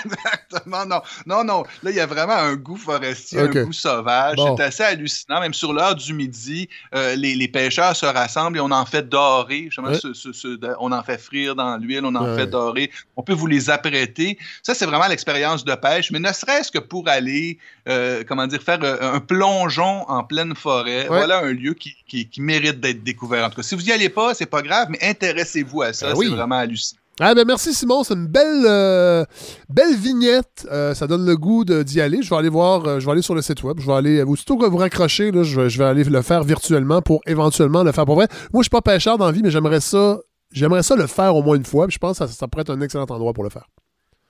Exactement. 0.05 0.85
Non, 0.85 1.01
non, 1.25 1.43
non. 1.43 1.63
Là, 1.83 1.89
il 1.91 1.95
y 1.95 1.99
a 1.99 2.05
vraiment 2.05 2.33
un 2.35 2.55
goût 2.55 2.77
forestier, 2.77 3.39
un 3.39 3.47
goût 3.47 3.73
sauvage. 3.73 4.35
Bon. 4.35 4.55
C'est 4.57 4.63
assez 4.63 4.83
hallucinant. 4.83 5.39
Même 5.41 5.53
sur 5.53 5.73
l'heure 5.73 5.95
du 5.95 6.13
midi, 6.13 6.69
euh, 6.95 7.15
les, 7.15 7.35
les 7.35 7.47
pêcheurs 7.47 7.95
se 7.95 8.05
rassemblent 8.05 8.57
et 8.57 8.61
on 8.61 8.71
en 8.71 8.85
fait 8.85 9.07
dorer. 9.07 9.63
Justement, 9.65 9.89
Ouais. 9.89 9.99
ce- 9.99 10.13
ce- 10.13 10.33
ce- 10.33 10.55
de- 10.57 10.75
on 10.79 10.91
en 10.91 11.03
fait 11.03 11.17
frire 11.17 11.55
dans 11.55 11.77
l'huile, 11.77 12.01
on 12.03 12.15
en 12.15 12.25
Ouais. 12.29 12.35
fait 12.35 12.47
dorer. 12.47 12.91
On 13.17 13.23
peut 13.23 13.33
vous 13.33 13.47
les 13.47 13.69
apprêter. 13.69 14.37
Ça, 14.61 14.73
c'est 14.73 14.85
vraiment 14.85 15.07
l'expérience 15.07 15.63
de 15.65 15.75
pêche. 15.75 16.11
Mais 16.11 16.19
ne 16.19 16.31
serait-ce 16.31 16.71
que 16.71 16.79
pour 16.79 17.07
aller, 17.07 17.57
euh, 17.89 18.23
comment 18.27 18.47
dire, 18.47 18.61
faire 18.61 18.79
euh, 18.83 19.13
un 19.15 19.19
plongeon 19.19 20.07
en 20.09 20.23
pleine 20.23 20.55
forêt, 20.55 21.01
Ouais. 21.03 21.07
voilà 21.07 21.39
un 21.39 21.51
lieu 21.51 21.73
qui, 21.73 21.95
qui- 22.07 22.27
qui 22.29 22.41
mérite 22.41 22.79
d'être 22.79 23.03
découvert. 23.03 23.45
En 23.45 23.49
tout 23.49 23.57
cas, 23.57 23.63
si 23.63 23.75
vous 23.75 23.81
n'y 23.81 23.91
allez 23.91 24.09
pas, 24.09 24.33
c'est 24.33 24.45
pas 24.45 24.61
grave, 24.61 24.87
mais 24.89 24.99
intéressez-vous 25.03 25.81
à 25.81 25.93
ça. 25.93 26.07
Ben 26.11 26.17
oui. 26.17 26.27
C'est 26.29 26.35
vraiment 26.35 26.57
hallucinant. 26.57 26.99
Ah 27.19 27.35
ben 27.35 27.45
merci 27.45 27.75
Simon, 27.75 28.03
c'est 28.03 28.15
une 28.15 28.25
belle 28.27 28.63
euh, 28.65 29.23
belle 29.69 29.95
vignette. 29.95 30.67
Euh, 30.71 30.95
ça 30.95 31.05
donne 31.05 31.25
le 31.25 31.37
goût 31.37 31.63
d'y 31.63 32.01
aller. 32.01 32.23
Je 32.23 32.29
vais 32.29 32.35
aller 32.37 32.49
voir, 32.49 32.85
euh, 32.87 32.99
je 32.99 33.05
vais 33.05 33.11
aller 33.11 33.21
sur 33.21 33.35
le 33.35 33.41
site 33.43 33.61
web. 33.63 33.79
Je 33.79 33.85
vais 33.85 33.93
aller 33.93 34.23
aussitôt 34.23 34.57
que 34.57 34.65
vous 34.65 34.77
raccrochez, 34.77 35.31
là, 35.31 35.43
je, 35.43 35.61
vais, 35.61 35.69
je 35.69 35.77
vais 35.77 35.85
aller 35.85 36.03
le 36.03 36.21
faire 36.23 36.43
virtuellement 36.43 37.01
pour 37.03 37.21
éventuellement 37.27 37.83
le 37.83 37.91
faire 37.91 38.05
pour 38.05 38.15
vrai. 38.15 38.27
Moi, 38.51 38.61
je 38.61 38.65
suis 38.65 38.69
pas 38.71 38.81
pêcheur 38.81 39.17
dans 39.19 39.27
la 39.27 39.31
vie, 39.31 39.43
mais 39.43 39.51
j'aimerais 39.51 39.79
ça, 39.79 40.17
j'aimerais 40.51 40.81
ça 40.81 40.95
le 40.95 41.05
faire 41.05 41.35
au 41.35 41.43
moins 41.43 41.55
une 41.55 41.65
fois. 41.65 41.85
puis 41.85 41.93
je 41.93 41.99
pense 41.99 42.17
que 42.17 42.25
ça, 42.25 42.33
ça 42.33 42.47
pourrait 42.47 42.61
être 42.61 42.71
un 42.71 42.81
excellent 42.81 43.05
endroit 43.07 43.33
pour 43.33 43.43
le 43.43 43.51
faire. 43.51 43.67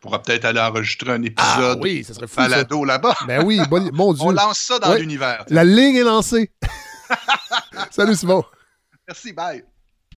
pourra 0.01 0.21
peut-être 0.21 0.43
aller 0.43 0.59
enregistrer 0.59 1.11
un 1.11 1.23
Ah 1.23 1.25
épisode 1.25 1.79
oui, 1.81 2.03
ça 2.03 2.13
serait 2.13 2.27
fou. 2.27 2.35
Balado 2.35 2.83
là-bas. 2.83 3.15
Ben 3.27 3.45
oui, 3.45 3.61
bon, 3.69 3.89
mon 3.93 4.11
Dieu. 4.11 4.25
On 4.27 4.31
lance 4.31 4.59
ça 4.59 4.77
dans 4.79 4.89
Ouais. 4.91 4.99
l'univers. 4.99 5.45
La 5.47 5.63
ligne 5.63 5.95
est 5.95 6.03
lancée. 6.03 6.51
Salut 7.91 8.15
Simon. 8.15 8.43
Merci, 9.07 9.31
bye. 9.31 9.63